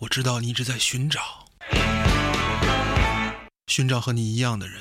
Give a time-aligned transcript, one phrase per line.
[0.00, 1.20] 我知道你一直在寻找，
[3.66, 4.80] 寻找和你一样的人。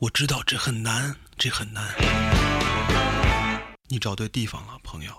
[0.00, 1.82] 我知道这很难，这很难。
[3.88, 5.14] 你找对地方了，朋友。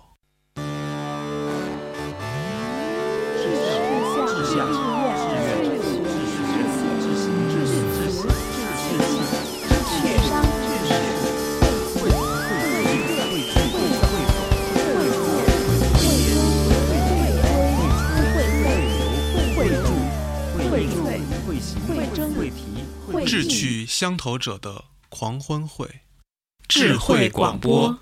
[4.27, 5.02] 志向、
[23.26, 26.02] 志趣相投者的狂欢会，
[26.68, 27.98] 智慧广播。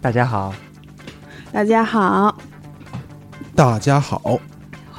[0.00, 0.54] 大家好，
[1.52, 2.36] 大家好，
[3.54, 4.40] 大家好，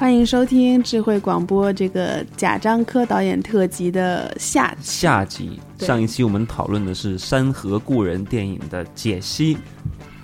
[0.00, 4.78] 欢迎收听智慧广播这个贾樟柯导演特辑的下集。
[4.80, 9.58] 下集上一期我们讨论的是《山河故人》电影的解析，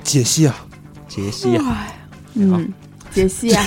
[0.03, 0.67] 解析啊，
[1.07, 1.89] 解析啊，
[2.33, 2.73] 嗯，
[3.11, 3.63] 解析啊，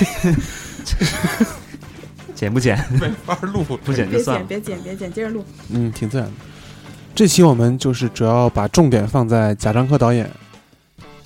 [2.34, 2.76] 剪不剪？
[3.00, 3.64] 没法录。
[3.86, 4.46] 不剪就别剪，算了。
[4.48, 5.46] 别剪，别剪，接着录。
[5.70, 6.34] 嗯，挺自然的。
[7.14, 10.28] 这期我们就是主要把重点放在贾樟柯导演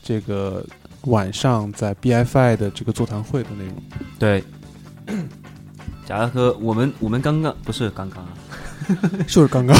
[0.04, 0.66] 这个
[1.04, 3.76] 晚上在 BFI 的这个座谈会的内容。
[4.20, 4.44] 对，
[6.06, 8.34] 贾樟柯，我们我们刚刚不是刚刚啊，
[9.28, 9.76] 就是刚刚。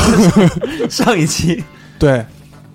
[0.90, 1.64] 上一期。
[2.00, 2.26] 对。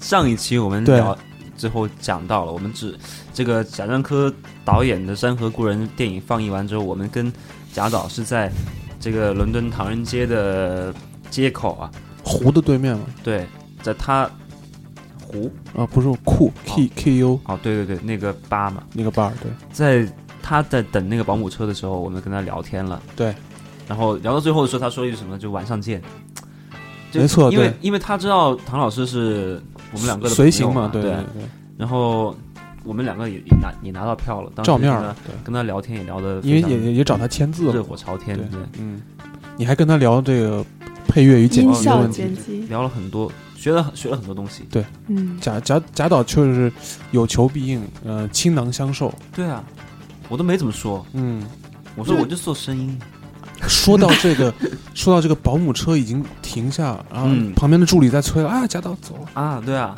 [0.01, 0.97] 上一期我们对。
[0.97, 1.17] 聊
[1.57, 2.97] 之后讲到了，我们只
[3.35, 4.33] 这个贾樟柯
[4.65, 7.33] 导演的《山河故人》电影放映完之后，我们跟
[7.73, 8.53] 贾导是在
[9.01, 10.95] 这个伦敦唐人街的
[11.31, 11.91] 街口啊，
[12.23, 13.45] 湖的对面嘛，对，
[13.83, 14.31] 在他
[15.21, 15.51] 湖。
[15.75, 20.09] 啊，不是库 K K U 哦，对对对，那个吧嘛，那个 bar 对，在
[20.49, 23.03] 他在等那个保姆车的时候，我们跟他聊天了。
[23.15, 23.35] 对，
[23.87, 25.39] 然后聊到最后的时候，他说一句什么？
[25.39, 26.01] 就晚上见。
[27.13, 31.03] 没错因为因为他知道唐老师是我们两个的随朋友嘛，行嘛，对。
[31.03, 31.43] 对对对，
[31.77, 32.35] 然后
[32.83, 39.03] 我们两个也也拿也拿到票了，当时照面儿跟他对，跟他聊天也聊的，因为也也也找他签字热，火朝天，对对，嗯，
[39.59, 40.65] 你还跟他聊这个
[41.07, 42.25] 配乐与剪辑的问题。
[42.69, 44.65] 聊了很多，学了学了很多东西。
[44.71, 44.85] 对。
[45.09, 46.73] 嗯，贾贾贾导就是
[47.11, 49.13] 有求必应，呃，倾囊相授。
[49.35, 49.65] 对啊，
[50.29, 51.43] 我都没怎么说，嗯，
[51.97, 52.99] 我说我就做声音，
[53.67, 54.53] 说到这个，
[54.95, 57.53] 说到这个保姆车已经停下，然后嗯。
[57.55, 59.95] 旁边的助理在催了啊，贾导走了，啊，对啊，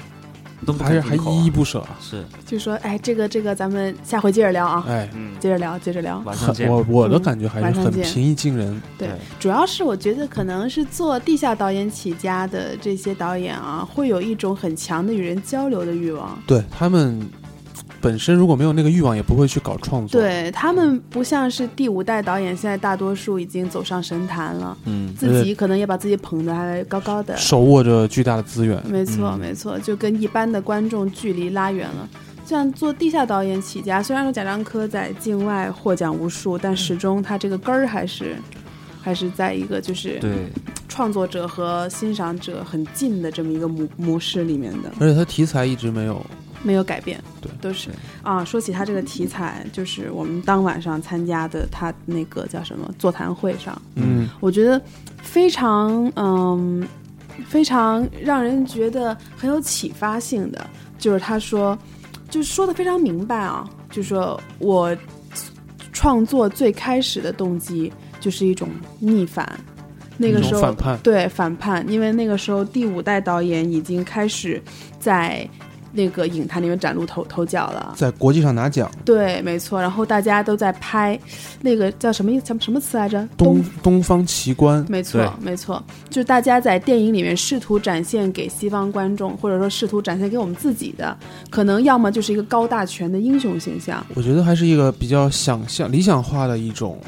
[0.65, 1.35] 都不还是还停口啊。
[1.35, 1.97] 依依不舍啊。
[2.01, 6.17] 是，就说，哎，这个这个，咱们下回接着聊啊，哎，嗯，接着聊，接着聊。
[6.19, 6.71] 很晚上见。
[6.71, 7.93] 我我的嗯感觉还晚上见。
[7.93, 8.81] 是很平易近人。
[8.97, 16.39] 对对，主要是我觉得可能是做地下导演起家的这些导演啊，会有一种很强的与人交流的欲望。
[16.47, 17.21] 对他们
[18.01, 27.37] 本身如果没有那个欲望，也不会去搞创作。，对他们不像是第五代导演，现在大多数已经走上神坛了，嗯，自己可能也把自己捧得还高高的。
[27.37, 28.83] 手握着巨大的资源。
[28.87, 32.09] 没错，嗯没错，就跟一般的观众距离拉远了。
[32.47, 38.35] 像做地下导演起家，虽然说贾樟柯在境外获奖无数，但始终他这个根儿还是
[39.01, 40.33] 还是在一个就是对，
[40.89, 46.27] 创作者和欣赏者很近的这么一个模模式里面的，而且他题材一直没有，
[46.63, 47.89] 没有改变，对都是
[48.23, 48.45] 啊。
[48.45, 54.81] 说起他这个题材，就是我们当晚上参加的他那个叫什么座谈会上，嗯，我觉得
[55.23, 56.87] 非常嗯，
[57.47, 60.67] 非常让人觉得很有启发性的，
[60.99, 61.79] 就是他说，
[62.29, 64.95] 就说的非常明白啊，就说我
[65.93, 68.69] 创作最开始的动机就是一种
[68.99, 69.59] 逆反，
[70.17, 70.99] 那个时候反叛。
[71.03, 74.63] 对反叛，因为那个时候第五代导演已经开始
[74.99, 75.49] 在
[75.93, 77.95] 那个影坛里面崭露头头角了。
[77.97, 79.81] 在国际上拿奖，对，没错。
[79.81, 81.19] 然后大家都在拍
[81.61, 83.29] 那个叫什么意什么什么词来着？
[83.37, 91.17] 东东方奇观，没错，没错，就是大家在电影里面试图展现给西方观众，或者说试图展现给我们自己的，
[91.51, 96.99] 可能要么就是一个高大全的英雄形象，我觉得还是一个比较想象理想化的一种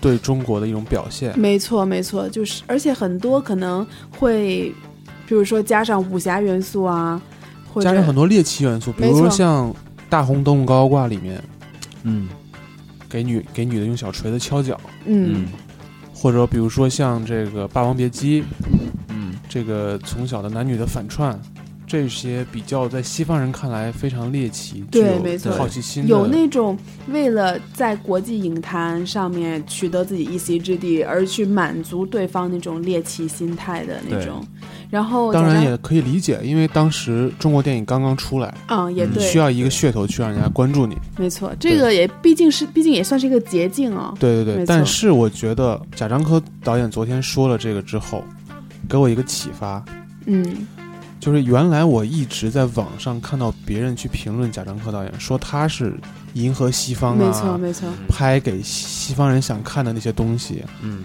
[0.00, 1.38] 对中国的一种表现。
[1.38, 4.72] 没错，没错，就是而且很多可能会，
[5.26, 7.20] 比如说加上武侠元素啊，
[7.82, 9.70] 加上很多猎奇元素，比如说像
[10.08, 11.42] 《大红灯笼高高挂》里面
[12.02, 12.28] 嗯。
[13.08, 15.44] 给女给女的用小锤子敲脚，嗯。
[15.44, 15.46] 嗯。
[16.12, 18.42] 或者比如说像这个《霸王别姬》
[19.08, 19.34] 嗯。
[19.48, 21.38] 这个从小的男女的反串，
[21.86, 25.52] 这些比较在西方人看来非常猎奇、对没错。
[25.52, 26.76] 好奇心的，有那种
[27.08, 34.44] 为了在国际影坛上面取得自己一席之地而去满足对方那种猎奇心态的那种，
[34.90, 40.96] 然后当然也可以理解，因为当时中国电影刚刚出来，嗯也对，需要一个噱头去让人家关注你。
[41.16, 44.12] 没错，这个也毕竟是毕竟也算是一个捷径哦。
[44.18, 48.24] 对对对，但是我觉得贾樟柯导演昨天说了这个之后，
[48.88, 49.84] 给我一个启发，
[50.26, 50.66] 嗯
[51.18, 55.94] 就是原来我一直在网上看到别人去评论贾樟柯导演，说他是
[56.34, 60.62] 迎合西方没错啊，没错，拍给西方人想看的那些东西。
[60.82, 61.04] 嗯，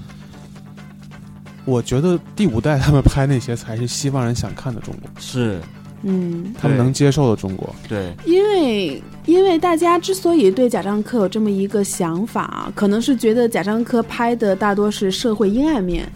[1.66, 5.60] 我觉得第五代他们拍那些才是西方人想看的中国，是。
[6.04, 7.76] 嗯，他们能接受的中国。
[7.88, 16.12] 对，因为因为大家之所以对贾樟柯有这么一个想法啊，可能是觉得贾樟柯拍的大多是社会阴暗面，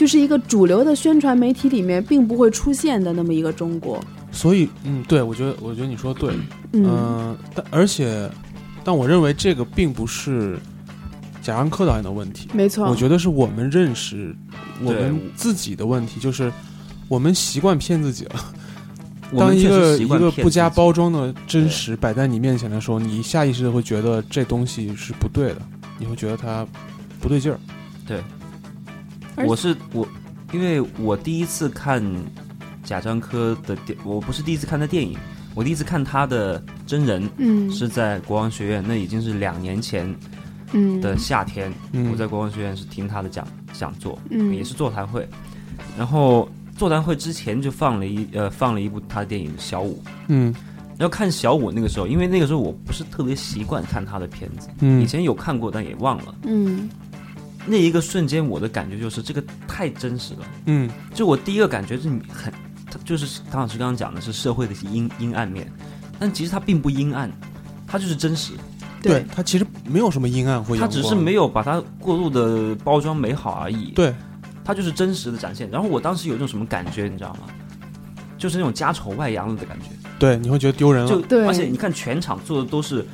[0.00, 4.02] 就是一个主流的宣传媒体里面并不会出现的那么一个中国。
[4.32, 6.34] 所以，嗯，对我觉得，我觉得你说的对，
[6.72, 6.86] 嗯。
[6.88, 8.26] 嗯，但而且，
[8.82, 10.58] 但我认为这个并不是
[11.42, 14.34] 贾樟柯导演的问题，没错，我觉得是我们认识
[14.82, 16.50] 我们自己的问题，就是
[17.06, 18.36] 我们习惯骗自己了。
[19.36, 25.60] 当一个一个不加包装的真实摆在你面前的时候，你下意识的会觉得这东西是不对的，
[25.98, 26.66] 你会觉得它
[27.20, 27.60] 不对劲儿。
[28.08, 28.16] 而
[29.46, 30.06] 我是我，
[30.52, 32.02] 因为我第一次看
[32.84, 35.16] 贾樟柯的电，我不是第一次看他电影，
[35.54, 40.12] 我第一次看他的真人嗯是在国王学院，那已经是两年前
[40.72, 45.28] 嗯的夏天，嗯我在国王学院是听他的讲讲座，嗯也是座谈会，
[45.96, 50.54] 然后座谈会之前就放了一呃放了一部他的电影《小五》，嗯。
[50.98, 56.90] 然后看小五那个时候，因为那个时候我不是特别习惯看他的片子，嗯以前有看过但也忘了，嗯
[57.66, 60.46] 那一个瞬间我的感觉就是这个太真实了。
[60.66, 62.52] 嗯就我第一个感觉是你很，
[62.90, 65.70] 他就是唐老师刚刚讲的是社会的阴阴暗面，
[66.18, 67.30] 但其实它并不阴暗，
[67.86, 68.52] 它就是真实，
[69.02, 74.14] 对，它其实没有什么阴暗或阳它，只是没有把它过度的包装美好而已。，对，
[74.64, 75.70] 它就是真实的展现。
[75.70, 77.40] 然后我当时有一种什么感觉，你知道吗？
[78.38, 81.10] 就是那种家丑外扬了的感觉，对，你会觉得丢人了。
[81.10, 83.06] 就对而且你看全场坐的都是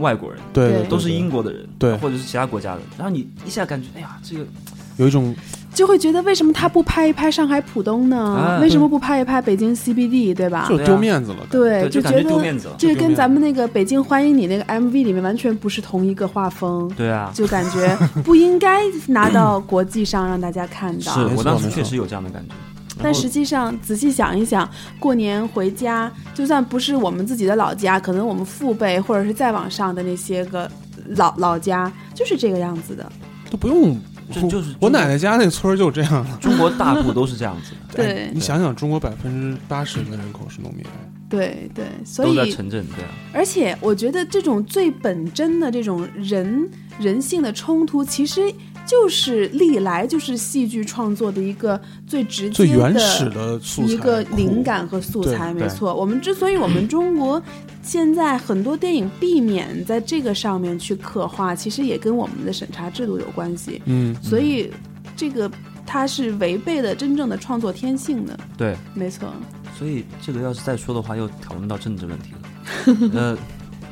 [0.00, 4.44] 外国人，对对都是英国，的人，对或者是其他国家的，然后你一下感觉，哎呀，这个
[4.96, 5.34] 有一种
[5.72, 8.18] 就会觉得为什么他不拍一拍上海浦东呢？
[8.18, 10.66] 啊为什么不拍一拍北京 CBD，对吧？
[10.68, 11.46] 就丢面子了。
[11.50, 12.74] 对，就感觉觉丢得面子了。
[12.76, 16.90] 这个跟咱们那个《北京欢迎你》那个 MV 里面完全不是同一个画风。
[16.96, 21.14] 对啊，就感觉不应该拿到国际上让大家看到。
[21.14, 22.54] 是我当时确实有这样的感觉。
[23.02, 24.68] 但实际上，仔细想一想，
[24.98, 30.70] 过年回家，就算不是我们自己的老家，可能我们父辈或者是再往上的那些个
[31.16, 33.10] 老老家，就是这个样子的。
[33.50, 34.00] 都不用，
[34.30, 36.38] 就就是我奶奶家那村儿就这样了。
[36.40, 40.84] 中国大部都是这样子的， 对哎你想想，中国百分之八十的人口是农民，
[41.28, 46.70] 对对，所都在城镇，对啊，而且我觉得这种最本真的这种人
[47.00, 48.40] 人性的冲突，其实
[48.90, 55.94] 就是历来就是戏剧创作的一个最直接最原始的素材一个灵感和素材，没错。
[55.94, 57.40] 我们之所以我们中国
[57.84, 63.80] 现在很多电影避免在这个上面去刻画，其实也跟我们的审查制度有关系。
[63.84, 64.68] 嗯，所以
[65.14, 65.48] 这个
[65.86, 69.32] 它是违背了真正的创作天性的，对，没错。
[69.78, 73.10] 所以这个要是再说的话，又讨论到政治问题了。
[73.14, 73.38] 呃，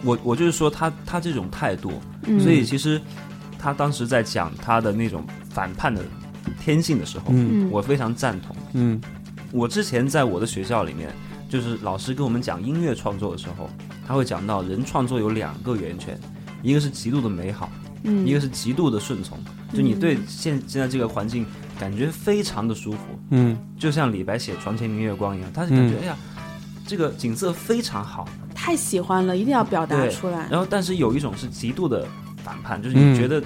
[0.02, 1.92] 我我就是说他他这种态度，
[2.26, 3.00] 嗯，所以其实
[3.58, 6.02] 他当时在讲他的那种反叛的
[6.60, 7.32] 天性的时候，
[7.70, 8.56] 我非常赞同。
[8.74, 9.00] 嗯
[9.50, 11.10] 我之前在我的学校里面，
[11.48, 13.68] 就是老师跟我们讲音乐创作的时候，
[14.06, 16.20] 他会讲到人创作有两个源泉，
[16.62, 17.70] 一个是极度的美好，
[18.04, 19.38] 嗯一个是极度的顺从。
[19.72, 21.44] 就你对现现在这个环境
[21.78, 22.98] 感觉非常的舒服，
[23.30, 26.16] 嗯就像李白写“床前明月光”一样，他是感觉、嗯哎呀，
[26.86, 28.28] 这个景色非常好。
[28.54, 30.46] 太喜欢了，一定要表达出来。
[30.50, 32.06] 然后，但是有一种是极度的
[32.44, 33.42] 反叛，就是你嗯觉得、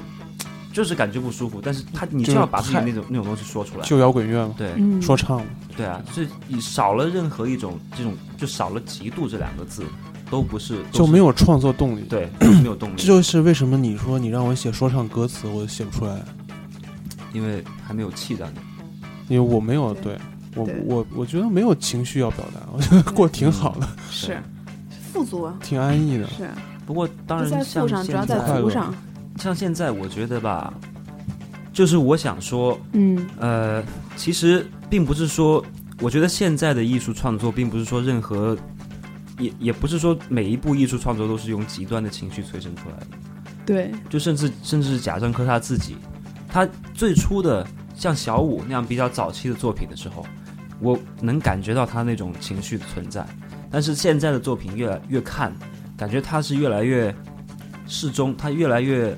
[0.72, 3.84] 就是感觉不舒服，但是他你就就是要把自己太那种那种东西说出来。
[3.84, 9.84] 就摇滚乐嘛，对嗯，说唱嘛，对啊，是你少了任何一种这种，就少了“极度”这两个字，
[10.30, 12.02] 都不是就没有创作动力。
[12.08, 16.20] 对，没有动力这，就是为什么你说你让我写说唱歌词，我写不出来，
[17.32, 18.54] 因为还没有气在里。
[19.28, 20.18] 因为我没有对
[20.54, 24.42] 我我我觉得没有情绪要表达，我觉得过挺好的，是
[25.12, 26.26] 富足啊，挺安逸的。
[26.28, 26.48] 是
[26.84, 28.94] 不过当然在富上，主要在足上。
[29.38, 30.72] 像现在，我觉得吧，
[31.72, 33.82] 就是我想说，嗯呃，
[34.16, 35.64] 其实并不是说，
[36.00, 38.56] 我觉得现在的艺术创作，并不是说任何，
[39.38, 43.06] 也也不是说每一部艺术创作都是用极端的情绪催生出来的。
[43.64, 45.96] 对，就甚至甚至是贾樟柯他自己，
[46.48, 50.26] 他最初的像小五那样比较早期的作品的时候，
[50.80, 53.26] 我能感觉到他那种情绪的存在。
[53.70, 55.52] 但是现在的作品越来越看，
[55.96, 57.14] 感觉他是越来越
[57.86, 59.16] 适中，他越来越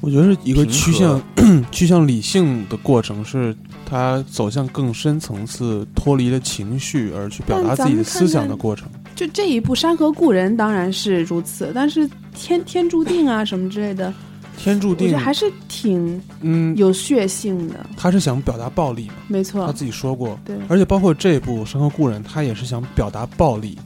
[0.00, 1.20] 我觉得是一个趋向
[1.72, 3.56] 趋向理性的过程，是
[3.86, 8.88] 他走向更深层次、脱离了情绪而去表达自己的思想的过程。
[9.14, 14.12] 就这一部《山河故人》当然是如此，但是天天注定啊什么之类的，
[14.58, 15.16] 天注定。
[15.16, 17.86] 还是挺嗯，有血性的。
[17.96, 19.64] 他是想表达暴力嘛，没错。
[19.64, 23.78] 他，自己说过，对，而且包括这部《山河故人》，他也是想表达暴力，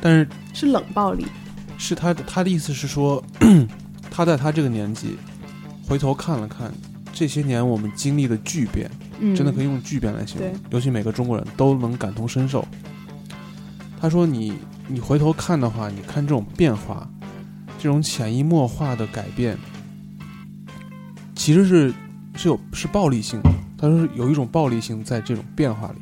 [0.00, 1.26] 但是是冷暴力。
[1.82, 3.20] 是他的他的意思是说，
[4.08, 5.16] 他在他这个年纪
[5.84, 6.72] 回头看了看
[7.12, 12.64] 这些年我们经历的巨变，嗯，真的可以用巨变来形容，尤其每个中国人都能感同身受。
[14.00, 14.54] 他说你
[14.86, 17.08] 你回头看的话，你看这种变化，
[17.80, 19.58] 这种潜移默化的改变，
[21.34, 21.92] 其实是
[22.36, 23.50] 是有是暴力性的。
[23.76, 25.98] 他说是有一种暴力性在这种变化里，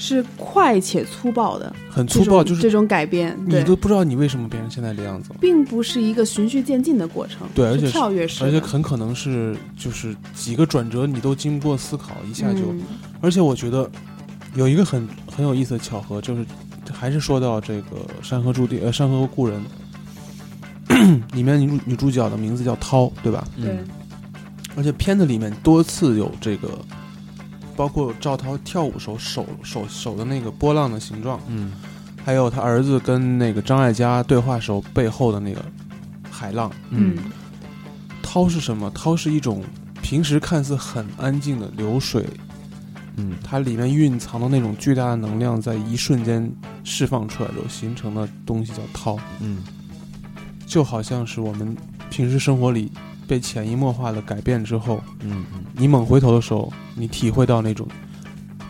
[0.00, 5.30] 是快且粗暴的，很粗暴，就是这种改变，你，都不知道你为什么变成现在这样子。
[5.38, 12.60] 并不是一个循序渐进的过程，对而且跳跃式，而且很可能是就是几个转折你都经不过思考，一下就。
[12.72, 12.80] 嗯
[13.22, 13.90] 而且我觉得
[14.54, 16.42] 有一个很很有意思的巧合，就是
[16.90, 19.62] 还是说到这个《山河注定》呃，《山河故人》
[21.36, 23.46] 里面女主女主角的名字叫涛，对吧？
[23.60, 23.86] 对嗯，
[24.74, 26.68] 而且片子里面多次有这个，
[27.80, 31.72] 包括赵涛跳舞时候手手手的那个波浪的形状，嗯。
[32.22, 35.64] 还有他儿子跟那个张艾嘉对话时候背后的那个
[36.30, 36.70] 海浪。
[36.90, 37.16] 嗯。
[38.22, 38.90] 涛是什么？
[38.90, 39.64] 涛是一种
[40.02, 42.26] 平时看似很安静的流水，
[43.16, 43.32] 嗯。
[43.42, 46.52] 它里面蕴藏的那种巨大的能量，在一瞬间
[46.84, 49.62] 释放出来之后形成的东西叫涛，嗯。
[50.66, 51.74] 就好像是我们
[52.10, 52.92] 平时生活里
[53.30, 57.86] 被潜移默化的改变之后，嗯嗯你猛回头的时候，你体会到那种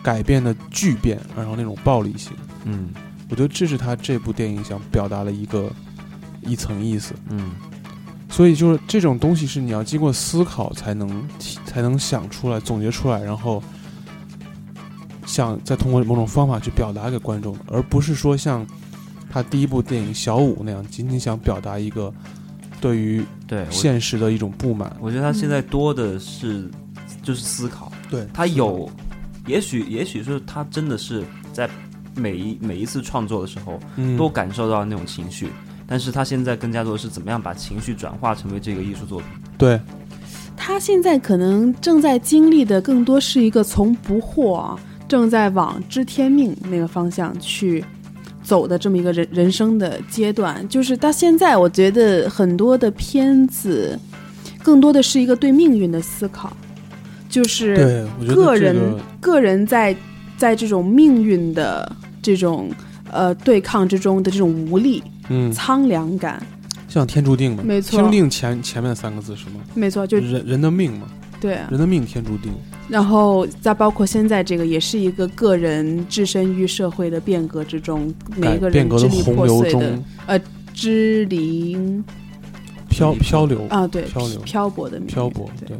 [0.03, 2.31] 改变的巨变，然后那种暴力性。
[2.63, 2.89] 嗯
[3.27, 5.71] 我觉得这是他这部电影想表达的一个
[6.41, 7.15] 一层意思。
[7.29, 7.53] 嗯
[8.29, 11.27] 所以就是这种东西是你要经过思考才能
[11.65, 13.63] 才能想出来、总结出来，然后
[15.25, 18.63] 想再通过某种方法去表达给观众，而不是说像
[19.27, 22.13] 他第一部电影《小五》那样，仅仅想表达一个
[22.81, 24.91] 对于对，现实的一种不满。
[24.99, 26.69] 我觉得他现在多的是
[27.21, 28.89] 就是思考，对他有，
[29.47, 31.23] 也许也许是他真的是
[31.53, 31.69] 在
[32.15, 35.47] 每一每一次创作的时候嗯都感受到那种情绪，
[35.87, 39.27] 但是他现在更加多的是怎么样把情绪转化成为这个艺术作品。
[39.57, 39.79] 对
[40.57, 47.83] 他现在可能正在经历的更多是一个从不惑啊，正在往知天命那个方向去
[48.51, 50.67] 走的这么一个人人生的阶段。
[50.67, 53.97] 就是到现在，我觉得很多的片子
[54.61, 56.51] 更多的是一个对命运的思考，
[57.29, 59.95] 就是个人、这个个人在
[60.35, 61.89] 在这种命运的
[62.21, 62.69] 这种
[63.09, 66.45] 呃对抗之中的这种无力、嗯，苍凉感，
[66.89, 69.61] 像天注定嘛，没错天注定前前面三个字是吗？
[69.73, 71.07] 没错，就人人的命嘛，
[71.41, 71.67] 对啊。
[71.69, 72.53] 人的命天注定。
[72.87, 80.39] 然后再包括现在这个，也是一个个人置身于社会的变革之中，每一个人支离破碎的呃
[80.73, 81.77] 支离
[82.89, 85.77] 漂漂流啊，对，漂流漂泊的漂泊，对对，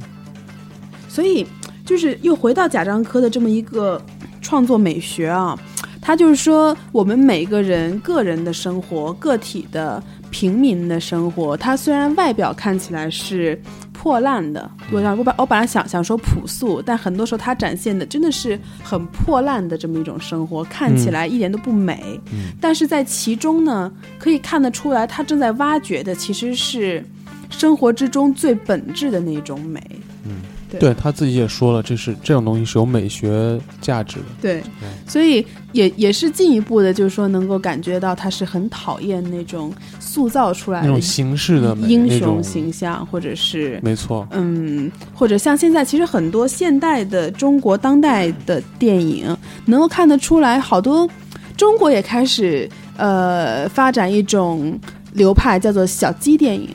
[1.10, 1.46] 所以
[1.86, 4.02] 就是又回到贾樟柯的这么一个
[4.42, 5.60] 创作美学啊，
[6.00, 13.62] 他就是说我们每个人个人的生活、个体的平民的生活，它虽然外表看起来是
[14.02, 22.20] 破烂的，我想我本我本来想想说朴素，但很多时候它展现的真的是很破烂的这么一种生活，看起来一点都不美。
[22.34, 22.52] 嗯。
[22.60, 27.06] 但是在其中呢，可以看得出来，他正在挖掘的其实是
[27.52, 29.80] 生活之中最本质的那种美。
[30.24, 30.34] 对
[30.80, 34.26] 对他自己也说了，这是这种东西是有美学价值的。
[34.42, 34.64] 对，
[35.08, 49.36] 所以也也是进一步的，就是说能够感觉到他是很讨厌那种塑造出来的那种形式的，英雄形象，或者是没错，嗯，或者像现在其实很多现代的中国当代的电影，
[49.66, 51.10] 能够看得出来，好多
[51.58, 54.80] 中国也开始呃发展一种
[55.14, 56.70] 流派，叫做小鸡电影。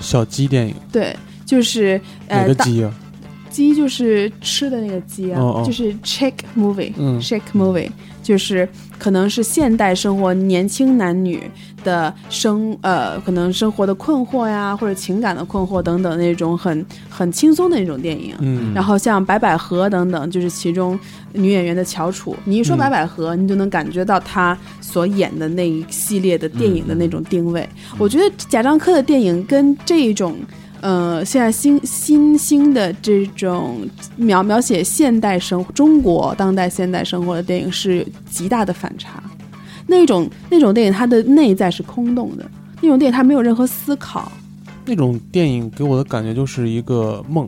[0.00, 2.92] 小鸡电影，对，就是哪个鸡啊？
[3.52, 7.88] 鸡就是吃的那个鸡啊，哦哦就是 shake movie，嗯 shake movie，
[8.22, 8.68] 就是
[8.98, 11.42] 可能是现代生活年轻男女
[11.84, 18.34] 的生呃，可能生活的困惑呀，或者情感的困惑等等那种很很轻松的那种电影。
[18.40, 20.98] 嗯，然后像白百合等等，就是其中
[21.32, 22.34] 女演员的翘楚。
[22.44, 27.68] 你一说嗯白百合，你就能感觉到她所演的那一系列的电影的那种定位。
[27.98, 30.36] 我觉得贾樟柯的电影跟这一种
[30.82, 39.22] 呃，现在新新兴的这种描描写现代生活、中国当代现代生活的电影是极大的反差。
[39.86, 42.44] 那种那种电影，它的内在是空洞的，
[42.80, 44.30] 那种电影它没有任何思考。
[44.84, 47.46] 那种电影给我的感觉就是一个梦，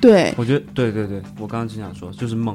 [0.00, 2.54] 对，我觉得对对对，我刚刚就想说，就是梦，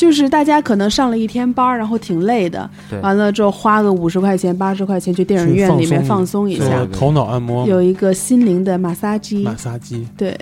[0.00, 2.98] 就是大家可能上了一天班儿，然后挺累的，对。
[3.00, 6.86] 完了之后花个五十块钱、八十块钱去电影院里面放松一下。
[6.86, 9.42] 头脑按摩、有一个心灵的马杀鸡。
[9.42, 10.34] 马杀鸡，对，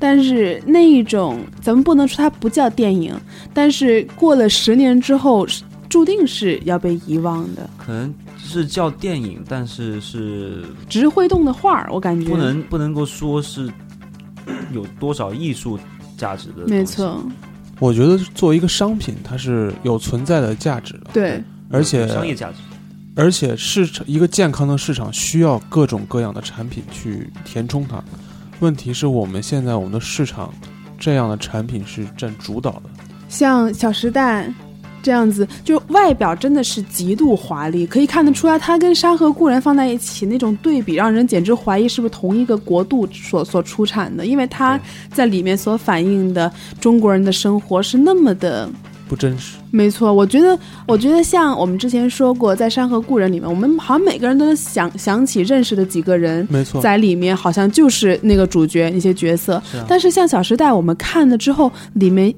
[0.00, 3.14] 但是那一种咱们不能说它不叫电影，
[3.52, 5.46] 但是过了十年之后，
[5.88, 7.70] 注定是要被遗忘的。
[7.78, 12.28] 可能是叫电影，但是是只是会动的画儿，我感觉。
[12.28, 13.70] 不能不能够说是
[14.72, 15.78] 有多少艺术
[16.18, 17.22] 价值的，没错，，
[17.80, 22.56] 我觉得作为一个商品，它是有存在的价值的，对，而且商业价值，
[23.16, 28.02] 而且市场一个健康的市场需要各种各样的产品去填充它。
[28.60, 30.54] 问题是我们现在我们的市场
[30.98, 32.82] 这样的产品是占主导的，
[33.28, 34.48] 像《小时代》
[35.04, 44.80] 这样子，就外表真的是极度华丽，可以看得出来，它跟《山河故人》放在一起那种对比，让人简直怀疑是不是同一个国度所所出产的，因为它
[45.12, 48.68] 在里面所反映的中国人的生活是那么的。
[49.06, 49.58] 不真实。
[49.70, 59.62] 没错，我觉得，我觉得像我们之前说过，在《山河故人》里面，我们好像每个人都能想想起认识的几个人，没错，在里面好像就是那个主角那些角色。
[59.70, 62.32] 是啊但是像《小时代》，我们看了之后，里面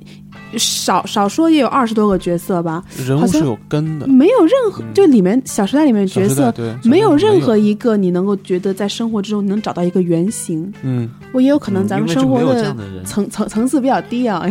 [0.57, 4.07] 少少说也有二十多个角色吧，人物是有根的。
[4.07, 4.95] 没有任何、嗯。
[4.95, 6.51] 就里面《小时代》里面角色。
[6.53, 12.73] 对没有任何一一个你能够觉得在生活之中你能找到一个原型，嗯，我也有可能咱们生活的
[13.05, 14.47] 层层层次比较低啊，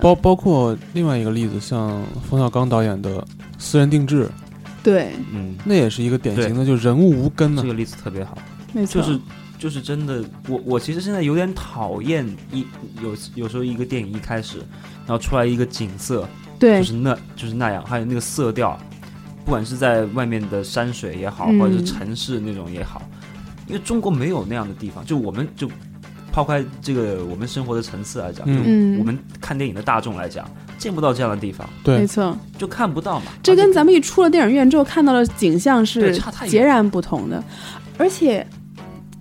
[0.00, 3.18] 包包括另外一个例子，像冯小刚导演的
[3.58, 4.24] 《私人定制》，
[4.82, 7.68] 对，嗯，那也是一个典型的，就人物无根呢这。
[7.68, 8.38] 个例子特别好，
[8.72, 9.20] 没错，就是
[9.64, 12.66] 就是真的，我我其实现在有点讨厌一
[13.02, 16.28] 有有时候一个电影一开始，然后出来一个景色，
[16.58, 18.78] 对就是那就是那样，还有那个色调，
[19.42, 23.00] 不管是在外面的山水也好，嗯或者是城市那种也好，
[23.66, 25.66] 因为中国没有那样的地方，就我们就
[26.30, 32.36] 抛开这个我们生活的层次来讲，嗯就嗯我们看电影的大众来讲，见不到这样的地方，对没，错。
[32.58, 33.32] 就看不到嘛。
[33.42, 37.42] 这跟咱们一出了电影院之后看到的景象是截然不同的，
[37.96, 38.46] 而且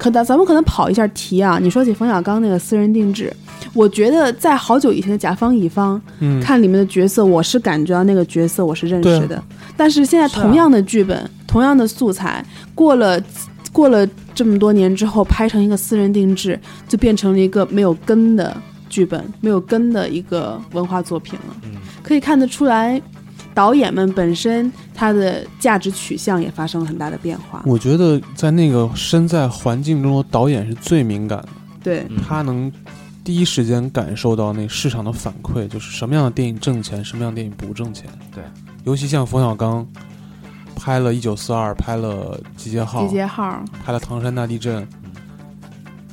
[0.03, 1.57] 可能咱们可能跑一下题啊。
[1.61, 3.33] 你说起冯小刚那个私人定制，
[3.73, 9.41] 我觉得在好久以前的甲方乙方嗯，看里面的角色，我是感觉到那个角色我是认识的，
[9.77, 13.21] 但是现在同样的剧本、同样的素材，过了
[13.71, 18.55] 过了这么多年之后，拍成一个私人定制，就变成了一个没有根的
[18.89, 21.55] 剧本，没有根的一个文化作品了。
[21.63, 23.01] 嗯，可以看得出来，
[23.53, 27.63] 导演们本身他的价值取向也发生了很大的变化。
[27.65, 31.49] 我觉得在那个身在环境中的导演是最敏感的，
[31.83, 32.71] 对，嗯他能
[33.23, 38.09] 第一时间感受到那市场的反馈，就是什么样的电影挣钱，什么样的电影不挣钱。
[38.33, 38.43] 对，
[38.83, 39.87] 尤其像冯小刚
[40.75, 44.83] 拍了《一九四二》，拍了《集结号集》，结号，拍了《唐山大地震》，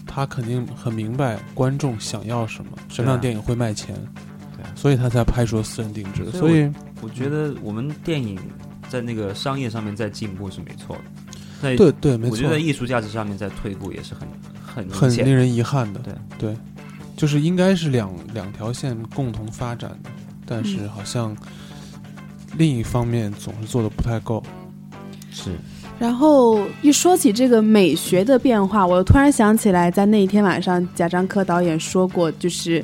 [0.07, 4.30] 他肯定很明白观众想要什么，什么样的电影会卖钱，啊
[4.75, 6.25] 所以他才拍出了私人定制。
[6.31, 8.38] 所以所以，我觉得我们电影
[8.88, 11.03] 在那个商业上面在进步是没错的，
[11.62, 14.29] 在对对，没错我觉得，艺术价值上面在退步也是很
[14.62, 16.01] 很很令人遗憾的。
[16.01, 16.57] 对对，
[17.16, 20.11] 就是应该是两两条线共同发展的，
[20.46, 21.37] 但是嗯好像
[22.57, 24.42] 另一方面总是做的不太够。
[25.33, 25.51] 是
[25.99, 32.83] 然后一说起这个美学的变化，我突然想起来，在那一天晚上，贾樟柯导演说过，就是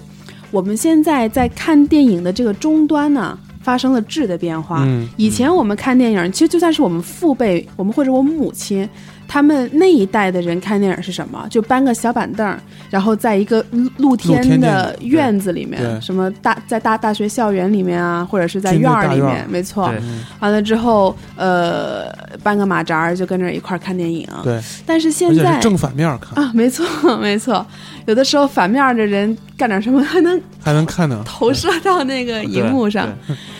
[0.50, 4.84] 我们现在在看电影的这个终端呢，发生了质的变化。
[4.84, 8.88] 嗯，以前我们看电影，其实就算是我们父辈，我们或者我母亲，
[9.28, 11.46] 他们那一代的人看电影是什么？
[11.50, 12.58] 就搬个小板凳儿，
[12.90, 19.92] 然后在一个露露天天的院子里面，什么大在大大学校园里面啊，或者是在院儿里面，没错。
[20.40, 22.06] 完了之后，呃，
[22.42, 24.26] 搬个马扎儿就跟着一块儿看电影。
[24.42, 26.84] 对，但是现在是正反面看，啊，没错
[27.18, 27.64] 没错，
[28.06, 31.22] 有的时候反面的人干点什么，还能还能看呢。
[31.24, 33.08] 投射到那个荧幕上。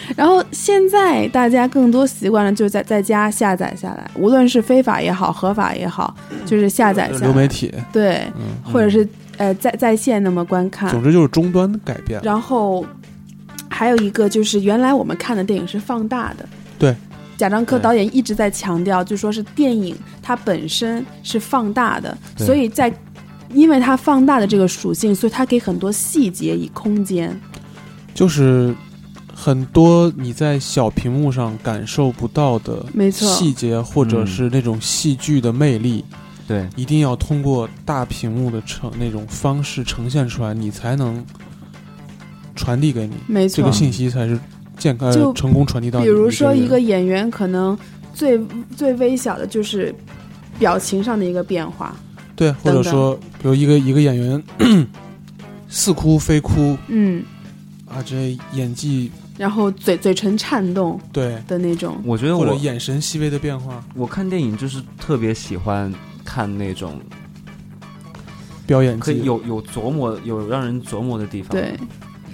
[0.06, 6.14] 对然后现在大家更多习惯了，就是在在家下载下来，无论是非法也好，合法也好，
[6.44, 10.90] 就是下载下来，流媒体，对，嗯，或者是呃在在线那么观看。
[10.90, 12.20] 总之就是终端的改变。
[12.22, 12.84] 然后
[13.68, 16.48] 还有一个就是，原来我们看的电影是放大的。
[16.78, 16.94] 对。
[17.38, 22.90] 贾樟柯导演一直在强调，就说是电影它本身是放大的，所以在
[23.52, 27.38] 因为它放大的这个属性，所以它给很多细节以空间。
[28.14, 28.74] 就是
[29.38, 33.28] 很多你在小屏幕上感受不到的没错。
[33.34, 36.02] 细节，或者嗯是那种戏剧的魅力，
[36.48, 36.66] 对。
[36.74, 41.22] 一定要通过大屏幕的呈那种方式呈现出来，你才能
[42.54, 43.14] 传递给你。
[43.26, 43.56] 没错。
[43.58, 43.70] 这个。
[43.70, 44.40] 信息，才是
[44.78, 46.06] 健康就成功传递到你。
[46.06, 47.78] 比如说，一个演员可能
[48.14, 48.40] 最
[48.74, 49.94] 最微小的就是
[50.58, 51.94] 表情上的一个变化，
[52.34, 52.92] 对，或者等等。
[52.92, 54.42] 说，比如一个一个演员
[55.68, 57.22] 似哭非哭嗯，
[57.86, 65.92] 啊，这演技然后嘴嘴唇颤动对，的那种，我觉得我或者眼神细微的变化，我看电影就是特别喜欢
[66.24, 67.00] 看那种
[68.66, 71.50] 表演可以有有琢磨、有让人琢磨的地方。
[71.50, 71.78] 对，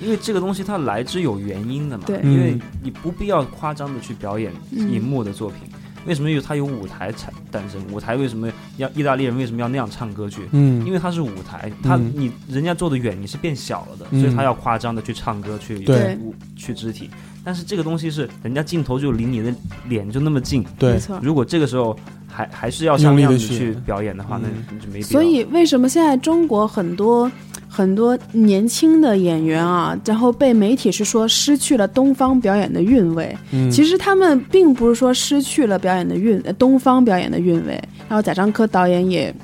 [0.00, 2.04] 因为这个东西它来之有原因的嘛。
[2.06, 2.20] 对。
[2.22, 4.90] 因为嗯你不必要夸张的去表演嗯。
[4.92, 5.58] 荧幕的作品。
[6.06, 7.80] 为什么有它有舞台产诞生？
[7.92, 10.48] 舞台为什么要意大利人为什么要那样唱歌剧？
[10.52, 17.08] 嗯，因为它是舞台，它嗯你人家坐得远，你是变小了的，嗯所以他要夸张的去唱歌去对舞去肢体。
[17.44, 19.52] 但是这个东西是人家镜头就离你的
[19.88, 21.18] 脸就那么近，对没，错。
[21.22, 21.96] 如果这个时候
[22.28, 25.06] 还还是要像那样子去去表演的话，那就没必要。
[25.08, 27.30] 所以为什么现在中国很多
[27.74, 33.34] 很多年轻的演员啊，然后被媒体是说失去了东方表演的韵味？
[33.50, 37.72] 嗯，其实他们并不是说失去了表演的韵，呃东方表演的韵味。
[38.10, 39.34] 然后贾樟柯导演也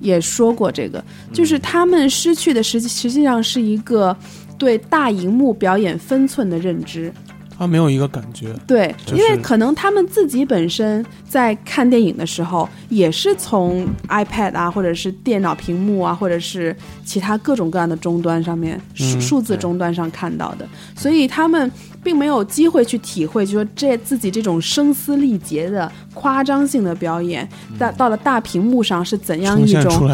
[0.00, 4.14] 也说过这个，就是他们失去的实际实际上是一个
[4.58, 7.10] 对大荧幕表演分寸的认知。
[7.58, 20.64] 他没有一个感觉，对，就是因为可能他们自己本身在看电影的时候，也是从 iPad 啊，或者是电脑屏幕啊，或者是其他各种各样的终端上面数嗯数字终端上看到的，
[20.96, 21.70] 所以他们
[22.02, 30.08] 并没有机会去体会，就说这自己这种声嘶力竭的夸张性的表演，到到了大屏幕上是怎样一种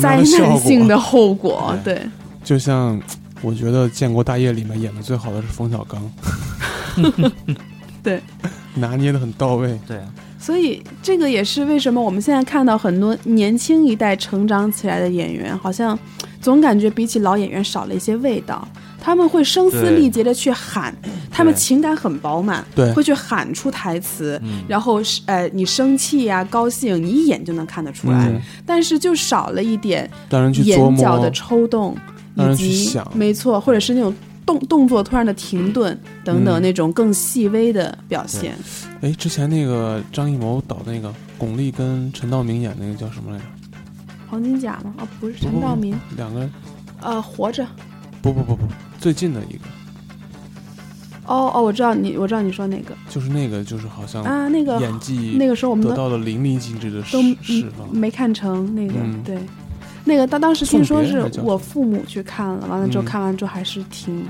[0.00, 0.16] 灾？
[0.16, 0.26] 难
[0.58, 1.72] 性的后果。
[1.84, 2.02] 对，
[2.42, 3.00] 就像
[3.42, 6.12] 我觉得《建国大业》里面演的最好的是冯小刚，
[8.02, 8.20] 对，
[8.74, 9.78] 拿捏的很到位。
[9.86, 10.04] 对啊，
[10.38, 15.98] 所以这个也是为什么我们现在看到很多年轻一代成长起来的演员，好像
[16.40, 18.66] 总感觉比起老演员少了一些味道。
[19.02, 20.94] 他们会声嘶力竭的去喊，
[21.30, 22.92] 他们情感很饱满，对。
[22.92, 24.62] 会去喊出台词，嗯。
[24.68, 28.28] 然后是呃你生气呀、高兴，你一眼就能看得出来。
[28.28, 30.90] 嗯，但是就少了一点让人去琢磨。
[30.90, 31.96] 眼角的抽动，
[32.34, 34.14] 以及想没错，或者是那种
[34.46, 38.54] 动动作突然的停顿等等嗯那种更细微的表现。
[39.00, 43.44] 哎，之前那个张艺谋导那个巩俐跟陈道明演那个叫什么来着？
[44.28, 44.94] 黄金甲吗？
[44.98, 46.52] 哦，不是陈道明，两个人
[47.00, 47.66] 呃，活着。
[48.22, 48.62] 不不不不，
[48.98, 49.60] 最近的一个
[51.24, 54.46] 哦哦，我知道你，我知道你说哪个就是那个，就是好像啊？
[54.48, 57.16] 那个演技那个时候我们得到了淋漓尽致的释
[57.78, 57.88] 放。
[57.90, 59.38] 没看成那个，嗯对，
[60.04, 63.06] 那个当当时听说是我父母去看了，完了之后嗯。
[63.06, 64.20] 看完之后还是挺、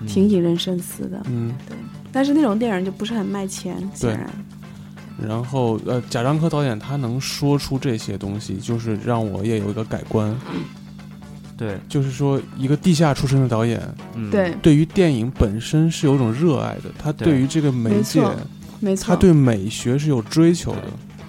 [0.00, 0.06] 嗯。
[0.06, 1.76] 挺引人深思的，嗯，对
[2.12, 4.30] 但是那种电影就不是很卖钱，显然，
[5.28, 10.32] 然后呃，贾樟柯导演他能说出这些东西，就是让我也有一个改观，
[11.58, 13.82] 对，就是说一个地下出身的导演，
[14.14, 18.36] 嗯，对，对于电影本身是有种热爱的，他对对于这个媒介没错，
[18.78, 20.84] 没错，他对美学是有追求的。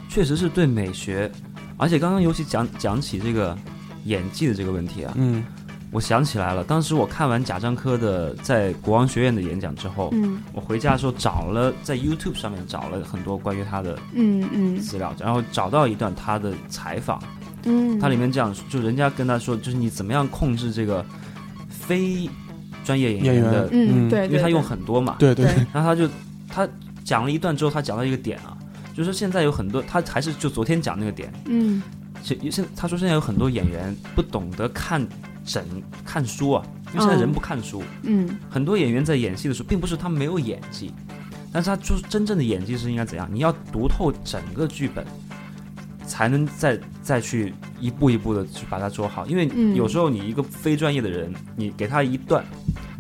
[0.07, 1.31] 确实是对美学，
[1.79, 3.57] 而且刚刚尤其讲讲起这个
[4.03, 5.43] 演技的这个问题啊，嗯。
[5.91, 10.39] 我想起来了，当时我看完贾樟柯的在国王学院的演讲之后，嗯。
[10.53, 14.77] 我回家的时候找了在 YouTube 上面找了很多关于他的嗯嗯。
[14.77, 17.19] 资料，然后找到一段他的采访，
[17.63, 21.03] 嗯，他里面这样，就人家跟他说，就是你怎么样控制这个
[21.69, 22.29] 非
[22.83, 24.09] 专业演演员员的，嗯。
[24.09, 24.65] 对，因为他用对。
[24.65, 25.45] 对很多嘛，对对。
[25.45, 25.55] 对。
[25.73, 26.07] 然后他就
[26.47, 26.69] 他
[27.03, 28.55] 讲了一段之后，他讲到一个点啊，
[28.93, 31.81] 就是说现在有很多，他还是就昨天讲那个点，嗯。
[32.21, 35.07] 现现他说现在有很多演员不懂得看
[35.45, 35.63] 整
[36.05, 38.29] 看书啊，因为现在人嗯不看书，嗯。
[38.49, 40.91] 很多演员在演戏的时候，并不是他没有演技，
[41.53, 43.29] 但是他就是真正的演技是应该怎样？
[43.31, 45.05] 你要读透整个剧本，
[46.05, 49.25] 才能再再去一步一步的去把它做好。
[49.25, 49.73] 因为嗯。
[49.73, 52.43] 有时候你一个非专业的人，你给他一段，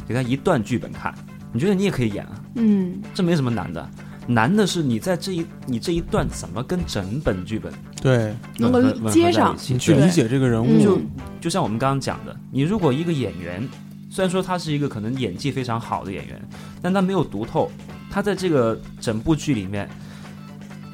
[0.07, 1.13] 给他一段剧本看，
[1.51, 3.01] 你觉得你也可以演啊，嗯。
[3.13, 3.89] 这没什么难的。
[4.29, 9.57] 难的是你在这一你这一段怎么跟整本剧本对，能够接上。
[9.67, 10.83] 你去理解这个人物，嗯。
[10.83, 11.01] 就
[11.41, 13.67] 就像我们刚刚讲的，你如果一个演员，
[14.07, 16.39] 虽然说他是一个可能演技非常好的演员，
[16.79, 17.71] 但他没有读透，
[18.11, 19.89] 他在这个整部剧里面，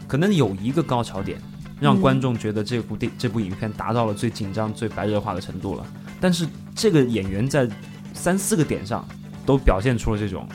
[0.07, 1.37] 可能有一个高潮点，
[1.79, 5.85] 让嗯观众觉得这部电、这部影片达到了最紧张、最白热化的程度了。
[6.21, 7.69] 但是这个演员在
[8.13, 9.05] 三四个点上
[9.45, 10.47] 都表现出了这种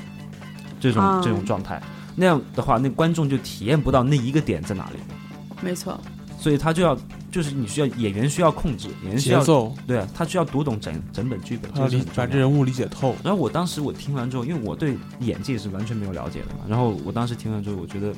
[0.80, 1.80] 这种、啊这种状态，
[2.14, 4.96] 那样的话，那观众就体验不到那一个点在哪里，
[5.62, 6.00] 没错，
[6.38, 6.98] 所以他就要
[7.30, 13.14] 就是你需要演员需要控制，演员需要节奏，对啊，他需要读懂整整本剧本，他要理这个是把这人物理解透。
[13.22, 18.12] 然后我当时我听完之后，因为我对演技是完全没有了解的嘛，然后我当时听完之后，我觉得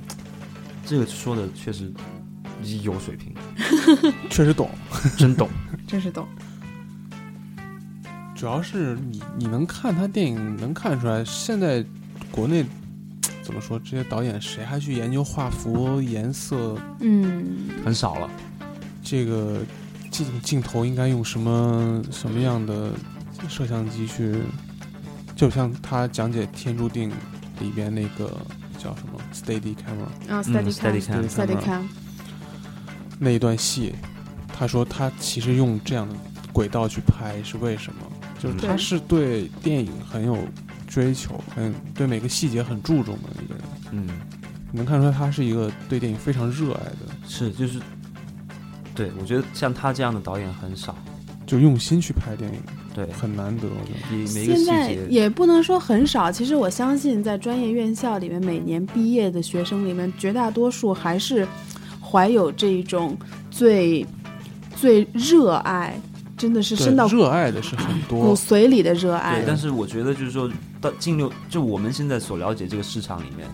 [0.87, 1.93] 这个说的确实
[2.83, 3.35] 有水平，
[4.31, 4.71] 确实懂。
[5.19, 5.49] 真懂。
[5.87, 6.27] 真是懂。
[8.35, 11.85] 主要是你你能看他电影，能看出来现在
[12.31, 12.65] 国内
[13.43, 18.31] 怎么说，这些导演谁还去研究画幅、颜色，嗯，很少了。
[19.03, 19.61] 这个
[20.11, 22.93] 镜镜头应该用什么什么样的
[23.49, 24.37] 摄像机去？
[25.35, 27.11] 就像他讲解《天注定》
[27.61, 28.31] 里边那个
[28.79, 31.83] 叫什么 Steady Camera 啊嗯，steady steady cam cam steady cam，
[33.19, 33.95] 那一段戏，
[34.47, 36.15] 他说他其实用这样的
[36.53, 38.01] 轨道去拍是为什么？
[38.39, 40.37] 就是他是对电影很有
[40.93, 43.65] 追求，很对每个细节很注重的一个人。
[43.93, 44.07] 嗯，
[44.71, 47.81] 你能看出来他是一个对电影非常热爱的，是就是，
[48.95, 50.95] 对我觉得像他这样的导演很少。
[51.45, 52.59] 就用心去拍电影，
[52.95, 53.65] 对，很难得。
[53.67, 61.47] 我觉得每每一个现在，也不能说很少，其实我相信在专业院校里面，每年毕业的学生里面，绝大多数还是
[62.01, 63.19] 怀有这一种
[63.51, 64.07] 最
[64.77, 66.01] 最热爱，
[66.43, 69.45] 真的是深到热爱的是很多骨，髓里的热爱对，。
[69.47, 70.51] 但是我觉得就是说，
[70.81, 73.49] 到进入就我们现在所了解这个市场里面，